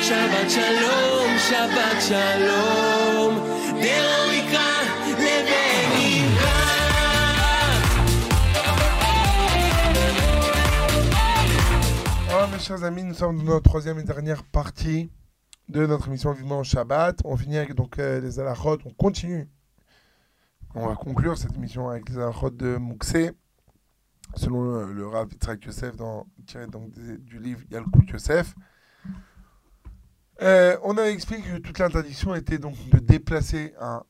Shabbat 0.03 0.49
Shalom, 0.49 1.37
Shabbat 1.39 2.01
Shalom. 2.01 3.41
Oh, 12.33 12.47
mes 12.51 12.59
chers 12.59 12.83
amis, 12.83 13.03
nous 13.03 13.13
sommes 13.13 13.37
dans 13.37 13.43
notre 13.43 13.69
troisième 13.69 13.99
et 13.99 14.03
dernière 14.03 14.43
partie 14.43 15.09
de 15.69 15.85
notre 15.85 16.09
émission 16.09 16.33
Vivement 16.33 16.63
Shabbat. 16.63 17.19
On 17.23 17.37
finit 17.37 17.57
avec 17.57 17.75
donc 17.75 17.97
euh, 17.97 18.19
les 18.19 18.39
halachot, 18.39 18.79
on 18.85 18.91
continue 18.91 19.47
on 20.73 20.87
va 20.87 20.95
conclure 20.95 21.37
cette 21.37 21.53
émission 21.55 21.89
avec 21.89 22.07
les 22.07 22.17
alachot 22.17 22.49
de 22.49 22.77
Mouxé, 22.77 23.31
selon 24.35 24.63
le, 24.63 24.93
le 24.93 25.05
Rav 25.05 25.27
Yitzhak 25.29 25.65
Yosef, 25.65 25.97
dans, 25.97 26.25
tiré 26.45 26.65
donc 26.67 26.91
du 26.91 27.39
livre 27.39 27.61
Yalkut 27.69 28.09
Yosef. 28.09 28.55
Euh, 30.41 30.77
on 30.83 30.97
a 30.97 31.03
expliqué 31.03 31.43
que 31.43 31.57
toute 31.57 31.77
l'interdiction 31.77 32.33
était 32.35 32.57
donc 32.57 32.75
de 32.89 32.99
déplacer 32.99 33.73
un, 33.81 34.01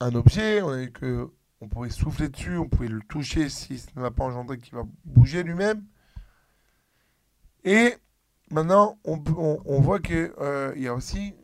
un 0.00 0.14
objet. 0.14 0.62
On 0.62 0.86
que 0.86 1.30
on 1.60 1.68
pouvait 1.68 1.90
souffler 1.90 2.30
dessus, 2.30 2.56
on 2.56 2.68
pouvait 2.68 2.88
le 2.88 3.02
toucher 3.02 3.50
si 3.50 3.78
ça 3.78 3.90
ne 3.94 4.00
va 4.00 4.10
pas 4.10 4.24
engendrer 4.24 4.56
qu'il 4.56 4.74
va 4.74 4.84
bouger 5.04 5.42
lui-même. 5.42 5.84
Et 7.62 7.94
maintenant, 8.50 8.98
on, 9.04 9.22
on, 9.36 9.60
on 9.66 9.80
voit 9.82 10.00
qu'il 10.00 10.32
y 10.76 10.88
a 10.88 10.94
aussi 10.94 11.34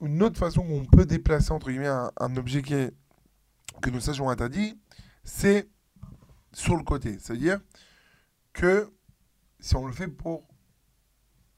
une 0.00 0.24
autre 0.24 0.38
façon 0.38 0.62
qu'on 0.62 0.84
peut 0.84 1.06
déplacer 1.06 1.52
entre 1.52 1.70
guillemets 1.70 1.86
un 1.86 2.36
objet 2.36 2.62
qui 2.62 2.74
est, 2.74 2.92
que 3.80 3.90
nous 3.90 4.00
sachions 4.00 4.28
interdit, 4.28 4.78
c'est 5.24 5.68
sur 6.52 6.76
le 6.76 6.82
côté. 6.82 7.18
C'est-à-dire 7.18 7.60
que 8.52 8.92
si 9.60 9.76
on 9.76 9.86
le 9.86 9.92
fait 9.92 10.08
pour 10.08 10.46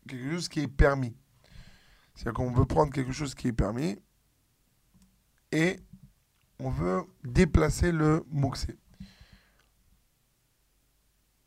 quelque 0.08 0.30
chose 0.30 0.48
qui 0.48 0.60
est 0.60 0.68
permis, 0.68 1.16
c'est-à-dire 2.14 2.34
qu'on 2.34 2.50
veut 2.50 2.66
prendre 2.66 2.92
quelque 2.92 3.12
chose 3.12 3.34
qui 3.34 3.48
est 3.48 3.52
permis 3.52 3.98
et 5.52 5.80
on 6.58 6.70
veut 6.70 7.02
déplacer 7.24 7.92
le 7.92 8.24
mouxé. 8.28 8.76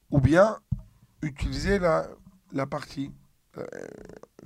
Ou 0.10 0.20
bien 0.20 0.60
utiliser 1.22 1.80
la, 1.80 2.08
la 2.52 2.66
partie, 2.66 3.12
euh, 3.58 3.66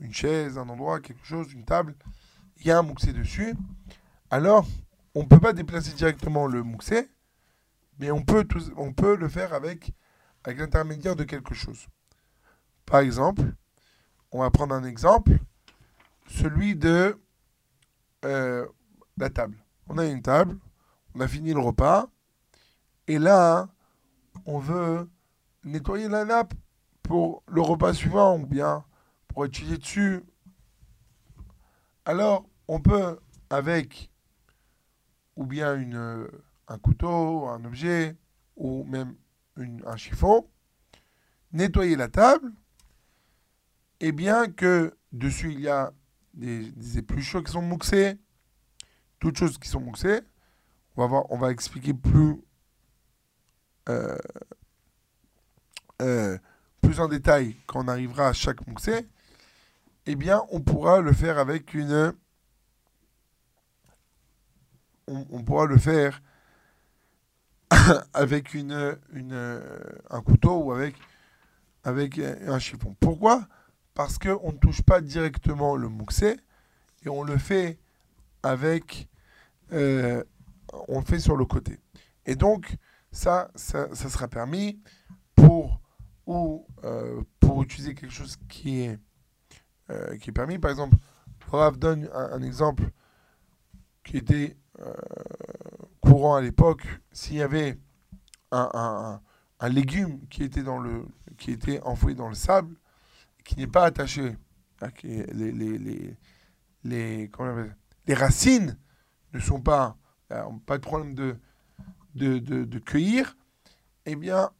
une 0.01 0.13
chaise, 0.13 0.57
un 0.57 0.67
endroit, 0.69 0.99
quelque 0.99 1.25
chose, 1.25 1.51
une 1.53 1.65
table, 1.65 1.95
il 2.57 2.67
y 2.67 2.71
a 2.71 2.79
un 2.79 2.83
mouxé 2.83 3.13
dessus. 3.13 3.55
Alors, 4.29 4.65
on 5.17 5.23
ne 5.23 5.27
peut 5.27 5.39
pas 5.39 5.51
déplacer 5.53 5.93
directement 5.93 6.45
le 6.45 6.61
mouxé, 6.61 7.09
mais 7.97 8.11
on 8.11 8.21
peut, 8.23 8.45
le 9.15 9.27
faire 9.27 9.51
avec, 9.51 9.91
avec 10.43 10.59
l'intermédiaire 10.59 11.15
de 11.15 11.23
quelque 11.23 11.55
chose. 11.55 11.87
Par 12.85 12.99
exemple, 12.99 13.41
on 14.31 14.41
va 14.41 14.51
prendre 14.51 14.75
un 14.75 14.83
exemple, 14.83 15.39
celui 16.27 16.75
de 16.75 17.19
euh, 18.25 18.67
la 19.17 19.31
table. 19.31 19.57
On 19.87 19.97
a 19.97 20.05
une 20.05 20.21
table, 20.21 20.59
on 21.15 21.21
a 21.21 21.27
fini 21.27 21.51
le 21.51 21.61
repas, 21.61 22.11
et 23.07 23.17
là, 23.17 23.69
on 24.45 24.59
veut 24.59 25.09
nettoyer 25.63 26.09
la 26.09 26.25
nappe 26.25 26.53
pour 27.01 27.41
le 27.47 27.61
repas 27.61 27.95
suivant 27.95 28.37
ou 28.37 28.45
bien 28.45 28.85
pour 29.29 29.45
étudier 29.45 29.79
dessus. 29.79 30.23
Alors, 32.05 32.45
on 32.67 32.79
peut, 32.79 33.19
avec 33.49 34.11
ou 35.37 35.45
bien 35.45 35.75
une, 35.75 35.95
euh, 35.95 36.27
un 36.67 36.77
couteau, 36.77 37.47
un 37.47 37.63
objet, 37.63 38.17
ou 38.57 38.83
même 38.83 39.15
une- 39.55 39.83
un 39.85 39.95
chiffon, 39.95 40.47
nettoyer 41.53 41.95
la 41.95 42.09
table, 42.09 42.51
et 43.99 44.11
bien 44.11 44.47
que 44.51 44.95
dessus 45.11 45.53
il 45.53 45.61
y 45.61 45.69
a 45.69 45.93
des, 46.33 46.69
des 46.71 46.97
épluchures 46.97 47.43
qui 47.43 47.51
sont 47.51 47.61
mouxées, 47.61 48.17
toutes 49.19 49.37
choses 49.37 49.57
qui 49.57 49.69
sont 49.69 49.79
mouxées, 49.79 50.21
on 50.95 51.01
va, 51.01 51.07
voir, 51.07 51.31
on 51.31 51.37
va 51.37 51.51
expliquer 51.51 51.93
plus, 51.93 52.41
euh, 53.89 54.17
euh, 56.01 56.37
plus 56.81 56.99
en 56.99 57.07
détail 57.07 57.55
quand 57.67 57.83
on 57.85 57.87
arrivera 57.87 58.27
à 58.29 58.33
chaque 58.33 58.65
mouxé. 58.67 59.07
eh 60.07 60.15
bien, 60.15 60.43
on 60.51 60.61
pourra 60.61 61.01
le 61.01 61.13
faire 61.13 61.37
avec 61.37 61.73
une. 61.73 62.13
On, 65.07 65.43
pourra 65.43 65.65
le 65.65 65.77
faire 65.77 66.21
avec 68.13 68.53
une, 68.53 68.95
un 70.09 70.21
couteau 70.21 70.57
ou 70.63 70.71
avec, 70.73 70.95
avec 71.83 72.19
un 72.19 72.59
chiffon. 72.59 72.95
Pourquoi? 72.99 73.47
Parce 73.93 74.17
qu'on 74.17 74.51
ne 74.51 74.57
touche 74.57 74.81
pas 74.81 74.99
directement 75.01 75.75
le 75.75 75.87
mouxé 75.87 76.37
et 77.05 77.09
on 77.09 77.23
le 77.23 77.37
fait 77.37 77.79
avec. 78.43 79.07
euh, 79.71 80.23
on 80.87 80.99
le 80.99 81.05
fait 81.05 81.19
sur 81.19 81.35
le 81.35 81.45
côté. 81.45 81.79
Et 82.25 82.35
donc, 82.35 82.75
ça, 83.11 83.49
sera 83.55 84.27
permis 84.27 84.79
pour, 85.35 85.79
ou, 86.25 86.65
euh, 86.83 87.21
pour 87.39 87.63
utiliser 87.63 87.95
quelque 87.95 88.11
chose 88.13 88.37
qui 88.49 88.81
est, 88.81 88.99
euh, 89.89 90.17
qui 90.17 90.29
est 90.29 90.33
permis. 90.33 90.59
Par 90.59 90.71
exemple, 90.71 90.97
Rav 91.49 91.77
donne 91.77 92.09
un, 92.13 92.31
un 92.33 92.41
exemple 92.41 92.91
qui 94.03 94.17
était 94.17 94.57
courant 96.01 96.35
à 96.35 96.41
l'époque. 96.41 96.85
S'il 97.11 97.35
y 97.37 97.41
avait 97.41 97.77
un, 98.51 99.21
un- 99.59 99.69
légume 99.69 100.19
qui 100.29 100.43
était, 100.43 100.63
dans 100.63 100.79
le, 100.79 101.05
qui 101.37 101.51
était 101.51 101.81
enfoui 101.81 102.15
dans 102.15 102.29
le 102.29 102.35
sable, 102.35 102.75
qui 103.43 103.57
n'est 103.57 103.67
pas 103.67 103.85
attaché, 103.85 104.37
hein, 104.81 104.89
les, 105.03 105.51
les, 105.51 105.77
les, 105.77 106.17
les, 106.83 108.13
racines 108.13 108.77
ne 109.33 109.39
sont 109.39 109.59
pas, 109.61 109.97
euh, 110.31 110.43
pas 110.65 110.77
de 110.77 110.83
problème 110.83 111.15
de, 111.15 111.37
de, 112.15 112.39
de, 112.39 112.63
de 112.65 112.79
cueillir, 112.79 113.35
eh 114.05 114.15
bien, 114.15 114.51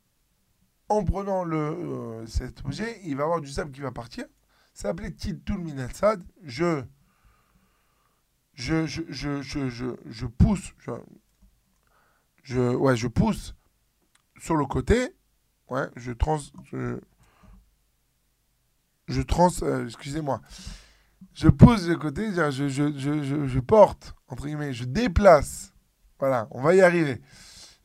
en 0.89 1.03
prenant 1.03 1.43
le, 1.43 1.57
euh, 1.57 2.25
cet 2.25 2.65
objet, 2.65 2.99
il 3.03 3.15
va 3.17 3.23
avoir 3.23 3.41
du 3.41 3.49
sable 3.49 3.71
qui 3.71 3.81
va 3.81 3.91
partir. 3.91 4.25
Ça 4.73 4.89
s'appelait 4.89 5.11
Tiltul 5.11 5.57
Minatsad. 5.59 6.23
Je, 6.43 6.83
je, 8.57 8.87
je, 8.87 10.25
pousse, 10.25 10.73
je, 12.43 12.75
ouais, 12.75 12.95
je 12.97 13.07
pousse 13.07 13.55
sur 14.39 14.55
le 14.55 14.65
côté, 14.65 15.15
ouais, 15.69 15.87
je 15.95 16.11
trans, 16.11 16.39
je, 19.07 19.21
trans, 19.21 19.51
euh, 19.61 19.85
excusez-moi, 19.85 20.41
je 21.33 21.49
pousse 21.49 21.85
de 21.85 21.93
côté, 21.93 22.31
je, 22.33 22.67
je 23.47 23.59
porte, 23.59 24.15
entre 24.27 24.45
guillemets, 24.47 24.73
je 24.73 24.85
déplace, 24.85 25.73
voilà, 26.19 26.47
on 26.49 26.61
va 26.61 26.73
y 26.73 26.81
arriver, 26.81 27.21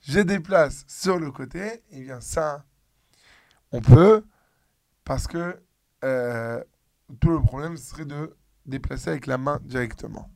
je 0.01 0.21
déplace 0.21 0.85
sur 0.89 1.19
le 1.19 1.31
côté, 1.31 1.83
et 1.91 2.01
bien 2.01 2.23
ça, 2.23 2.65
on 3.73 3.83
peut, 3.83 4.25
parce 5.05 5.27
que 5.27 5.61
euh, 6.03 6.65
tout 7.21 7.29
le 7.29 7.43
problème 7.43 7.77
serait 7.77 8.07
de 8.07 8.35
déplacer 8.65 9.11
avec 9.11 9.27
la 9.27 9.37
main 9.37 9.61
directement. 9.65 10.31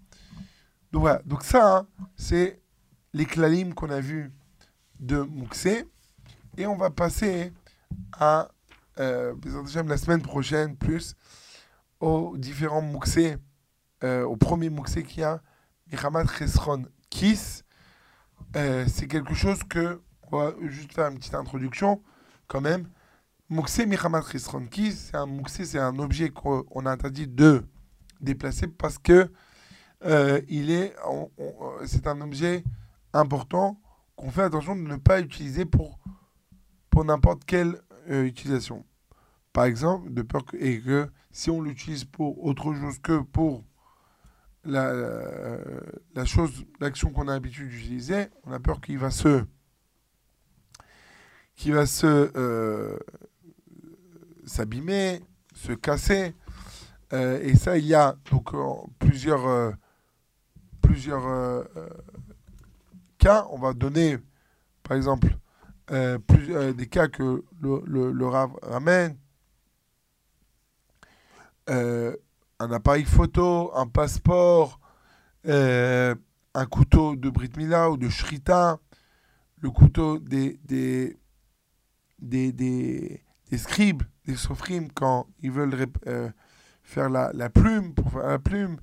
Donc 0.96 1.02
voilà, 1.02 1.20
donc 1.26 1.42
ça, 1.42 1.76
hein, 1.76 1.86
c'est 2.16 2.58
les 3.12 3.26
klalim 3.26 3.74
qu'on 3.74 3.90
a 3.90 4.00
vus 4.00 4.32
de 4.98 5.18
Mouxé, 5.18 5.86
et 6.56 6.66
on 6.66 6.74
va 6.74 6.88
passer 6.88 7.52
à, 8.18 8.48
euh, 8.98 9.34
la 9.84 9.98
semaine 9.98 10.22
prochaine, 10.22 10.74
plus, 10.74 11.14
aux 12.00 12.38
différents 12.38 12.80
Mouxé, 12.80 13.36
euh, 14.04 14.24
au 14.24 14.36
premier 14.36 14.70
Mouxé 14.70 15.02
qu'il 15.02 15.20
y 15.20 15.24
a, 15.24 15.42
Michamat 15.92 16.28
Chesron 16.28 16.86
Kis, 17.10 17.60
euh, 18.56 18.86
c'est 18.88 19.06
quelque 19.06 19.34
chose 19.34 19.64
que, 19.64 20.00
on 20.32 20.38
va 20.38 20.54
juste 20.62 20.94
faire 20.94 21.08
une 21.08 21.18
petite 21.18 21.34
introduction, 21.34 22.02
quand 22.46 22.62
même, 22.62 22.88
Mouxé 23.50 23.84
Michamat 23.84 24.22
Chesron 24.32 24.66
Kis, 24.66 24.92
c'est 24.92 25.16
un 25.18 25.26
Mouxé, 25.26 25.66
c'est 25.66 25.78
un 25.78 25.98
objet 25.98 26.30
qu'on 26.30 26.64
on 26.70 26.86
a 26.86 26.90
interdit 26.90 27.26
de 27.26 27.66
déplacer 28.22 28.66
parce 28.66 28.96
que 28.96 29.30
euh, 30.04 30.40
il 30.48 30.70
est, 30.70 30.94
c'est 31.86 32.06
un 32.06 32.20
objet 32.20 32.64
important 33.12 33.80
qu'on 34.14 34.30
fait 34.30 34.42
attention 34.42 34.76
de 34.76 34.82
ne 34.82 34.96
pas 34.96 35.20
utiliser 35.20 35.64
pour, 35.64 35.98
pour 36.90 37.04
n'importe 37.04 37.44
quelle 37.44 37.80
euh, 38.10 38.24
utilisation. 38.24 38.84
Par 39.52 39.64
exemple, 39.64 40.12
de 40.12 40.22
peur 40.22 40.44
et 40.58 40.80
que 40.80 41.08
si 41.30 41.50
on 41.50 41.62
l'utilise 41.62 42.04
pour 42.04 42.44
autre 42.44 42.74
chose 42.74 42.98
que 42.98 43.20
pour 43.20 43.64
la, 44.64 44.92
la 46.14 46.24
chose, 46.24 46.66
l'action 46.80 47.10
qu'on 47.10 47.28
a 47.28 47.32
l'habitude 47.32 47.68
d'utiliser, 47.68 48.26
on 48.44 48.52
a 48.52 48.60
peur 48.60 48.80
qu'il 48.80 48.98
va 48.98 49.10
se, 49.10 49.44
qu'il 51.54 51.72
va 51.72 51.86
se 51.86 52.32
euh, 52.36 52.98
s'abîmer, 54.44 55.20
se 55.54 55.72
casser. 55.72 56.34
Et 57.12 57.54
ça, 57.54 57.78
il 57.78 57.86
y 57.86 57.94
a 57.94 58.16
donc 58.30 58.50
plusieurs, 58.98 59.76
plusieurs 60.96 61.28
euh, 61.28 61.62
euh, 61.76 61.88
cas. 63.18 63.46
On 63.50 63.58
va 63.58 63.74
donner, 63.74 64.16
par 64.82 64.96
exemple, 64.96 65.28
euh, 65.90 66.18
plus, 66.18 66.74
des 66.74 66.86
cas 66.86 67.06
que 67.06 67.44
le, 67.60 68.12
le, 68.12 68.26
Rav 68.26 68.52
ramène. 68.62 69.18
Un 71.68 72.72
appareil 72.72 73.04
photo, 73.04 73.70
un 73.74 73.86
passeport, 73.86 74.80
un 75.44 76.66
couteau 76.70 77.14
de 77.14 77.28
Brit 77.28 77.52
Mila 77.58 77.90
ou 77.90 77.98
de 77.98 78.08
Shrita, 78.08 78.78
le 79.60 79.70
couteau 79.70 80.18
des, 80.18 80.58
des, 80.64 81.18
des, 82.18 82.52
des, 82.52 83.58
scribes, 83.58 84.02
des 84.24 84.36
sophimes, 84.36 84.90
quand 84.92 85.26
ils 85.40 85.50
veulent 85.50 85.76
faire 86.82 87.10
la, 87.10 87.32
la 87.34 87.50
plume, 87.50 87.92
pour 87.92 88.10
faire 88.10 88.26
la 88.26 88.38
plume, 88.38 88.78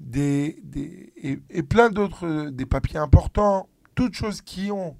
des, 0.00 0.58
des, 0.64 1.12
et, 1.50 1.62
plein 1.62 1.90
d'autres, 1.90 2.26
euh, 2.26 2.50
des 2.50 2.66
papiers 2.66 2.98
importants, 2.98 3.68
toutes 3.94 4.14
choses 4.14 4.40
qui 4.40 4.72
ont 4.72 4.96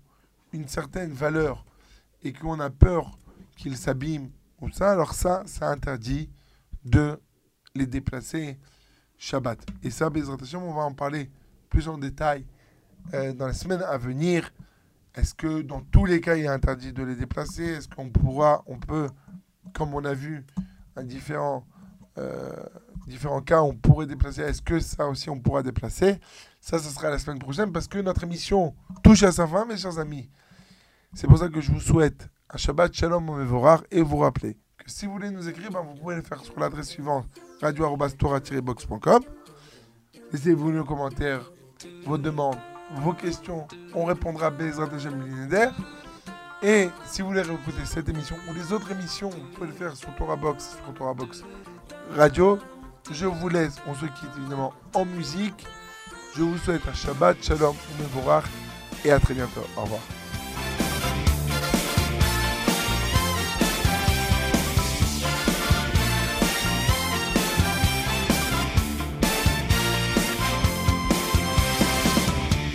une 0.52 0.68
certaine 0.68 1.10
valeur 1.12 1.64
et 2.22 2.32
qu'on 2.32 2.60
a 2.60 2.70
peur 2.70 3.18
qu'ils 3.56 3.76
s'abîment 3.76 4.30
ou 4.60 4.70
ça, 4.70 4.92
alors 4.92 5.14
ça, 5.14 5.42
ça 5.46 5.70
interdit 5.70 6.30
de 6.84 7.18
les 7.74 7.86
déplacer 7.86 8.58
Shabbat. 9.16 9.58
Et 9.82 9.90
ça, 9.90 10.08
on 10.08 10.72
va 10.72 10.82
en 10.82 10.92
parler 10.92 11.30
plus 11.68 11.88
en 11.88 11.98
détail 11.98 12.44
euh, 13.14 13.32
dans 13.32 13.46
les 13.46 13.54
semaines 13.54 13.82
à 13.82 13.96
venir. 13.96 14.52
Est-ce 15.14 15.34
que 15.34 15.62
dans 15.62 15.80
tous 15.80 16.04
les 16.04 16.20
cas, 16.20 16.36
il 16.36 16.44
est 16.44 16.48
interdit 16.48 16.92
de 16.92 17.02
les 17.02 17.16
déplacer? 17.16 17.64
Est-ce 17.64 17.88
qu'on 17.88 18.10
pourra, 18.10 18.62
on 18.66 18.78
peut, 18.78 19.08
comme 19.72 19.94
on 19.94 20.04
a 20.04 20.14
vu 20.14 20.44
à 20.96 21.02
différents, 21.02 21.66
euh, 22.18 22.50
différents 23.10 23.42
cas, 23.42 23.60
on 23.60 23.74
pourrait 23.74 24.06
déplacer 24.06 24.40
Est-ce 24.42 24.62
que 24.62 24.80
ça 24.80 25.06
aussi, 25.06 25.28
on 25.28 25.38
pourra 25.38 25.62
déplacer? 25.62 26.18
Ça, 26.60 26.78
ce 26.78 26.88
sera 26.88 27.10
la 27.10 27.18
semaine 27.18 27.38
prochaine 27.38 27.72
parce 27.72 27.88
que 27.88 27.98
notre 27.98 28.24
émission 28.24 28.74
touche 29.02 29.22
à 29.22 29.32
sa 29.32 29.46
fin, 29.46 29.66
mes 29.66 29.76
chers 29.76 29.98
amis. 29.98 30.30
C'est 31.12 31.26
pour 31.26 31.38
ça 31.38 31.48
que 31.48 31.60
je 31.60 31.72
vous 31.72 31.80
souhaite 31.80 32.28
un 32.48 32.56
Shabbat 32.56 32.94
Shalom 32.94 33.24
Mevorar 33.24 33.82
et 33.90 34.00
vous 34.02 34.18
rappelez 34.18 34.56
que 34.78 34.90
si 34.90 35.06
vous 35.06 35.12
voulez 35.12 35.30
nous 35.30 35.48
écrire, 35.48 35.70
ben, 35.70 35.80
vous 35.80 35.94
pouvez 35.94 36.16
le 36.16 36.22
faire 36.22 36.42
sur 36.42 36.58
l'adresse 36.58 36.88
suivante 36.88 37.26
radio-tora-box.com. 37.60 39.22
Laissez-vous 40.32 40.72
nos 40.72 40.84
commentaires, 40.84 41.50
vos 42.04 42.16
demandes, 42.16 42.58
vos 42.96 43.12
questions. 43.12 43.66
On 43.94 44.04
répondra 44.04 44.50
Bezrat 44.50 44.88
Hashem 44.94 45.16
Millénaire. 45.16 45.74
Et 46.62 46.88
si 47.06 47.22
vous 47.22 47.28
voulez 47.28 47.42
réécouter 47.42 47.84
cette 47.84 48.08
émission 48.08 48.36
ou 48.48 48.54
les 48.54 48.72
autres 48.72 48.92
émissions, 48.92 49.30
vous 49.30 49.48
pouvez 49.54 49.68
le 49.68 49.72
faire 49.72 49.96
sur 49.96 50.14
Torah 50.14 50.36
Box, 50.36 50.76
sur 50.84 50.94
Torah 50.94 51.14
Box 51.14 51.42
Radio. 52.14 52.58
Je 53.11 53.25
vous 53.25 53.49
laisse, 53.49 53.75
on 53.87 53.93
se 53.93 54.05
quitte 54.05 54.29
évidemment 54.37 54.73
en 54.93 55.05
musique. 55.05 55.65
Je 56.35 56.43
vous 56.43 56.57
souhaite 56.57 56.81
un 56.87 56.93
Shabbat, 56.93 57.37
Shalom, 57.41 57.75
Mevorach 57.99 58.45
et 59.03 59.11
à 59.11 59.19
très 59.19 59.33
bientôt. 59.33 59.63
Au 59.77 59.81
revoir. 59.81 60.01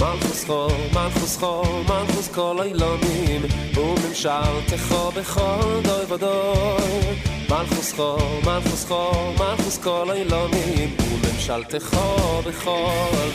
מלכוס 0.01 0.45
חול, 0.45 0.73
מלכוס 0.95 1.37
חול, 1.37 1.85
מלכוס 1.89 2.29
כל 2.29 2.57
אילונים 2.63 3.43
וממשלתך 3.75 4.95
בכל 5.17 5.81
דוי 5.83 6.05
ודוי 6.09 7.34
מלכוס 7.50 7.94
חול, 7.94 8.20
מלכוס 8.46 8.86
חול, 8.86 9.34
מלכוס 9.40 9.80
אילונים 10.14 10.96
וממשלתך 11.00 11.98
בכל 12.48 12.82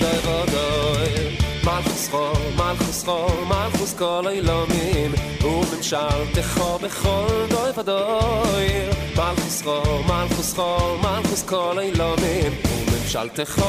דוי 0.01 0.19
ודוי 0.19 1.37
מלכוס 1.65 2.09
חול, 2.09 2.33
מלכוס 2.57 3.05
חול, 3.05 3.45
מלכוס 3.49 3.95
כל 3.95 4.29
אילונים 4.29 5.13
וממשלתך 5.45 6.61
בכל 6.83 7.47
דוי 7.51 7.71
ודוי 7.77 8.69
מלכוס 9.17 9.63
חול, 9.63 10.03
מלכוס 10.07 10.55
חול, 10.55 10.97
מלכוס 11.03 11.43
כל 11.43 11.79
אילונים 11.79 12.53
וממשלתך 12.65 13.63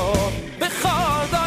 בכל 0.59 1.25
דוי 1.31 1.40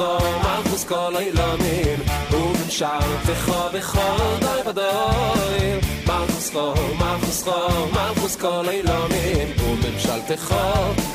חו, 0.00 0.18
מלכוס 0.42 0.84
כל 0.84 1.16
אילמים 1.18 1.98
וממשלתך 2.30 3.52
בכל 3.74 4.36
די 4.40 4.68
ודוי 4.68 5.80
מלכוס 6.06 6.50
חו, 6.52 6.74
מלכוס 6.98 7.42
חו, 7.42 7.86
מלכוס 7.92 8.36
כל 8.36 8.68
אילמים 8.68 9.48
וממשלתך 9.64 10.54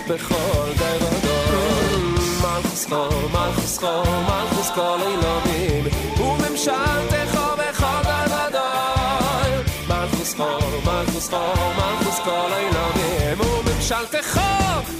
בכל 0.07 0.71
די 0.77 0.97
ודוי 1.01 2.01
מלכוס 2.41 2.85
חו, 2.85 3.09
מלכוס 3.33 3.77
חו, 3.77 4.03
מלכוס 4.03 4.69
כל 4.75 4.97
אילמים 5.01 5.83
וממשלתך 6.17 7.39
בכל 7.57 8.01
די 8.03 8.33
ודוי 8.33 9.51
מלכוס 9.87 10.33
חו, 10.35 10.43
מלכוס 10.85 11.29
חו, 11.29 11.37
מלכוס 11.77 12.19
כל 12.19 12.49
אילמים 12.57 13.41
וממשלתך 13.41 14.41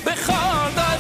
בכל 0.06 0.70
די 0.76 0.95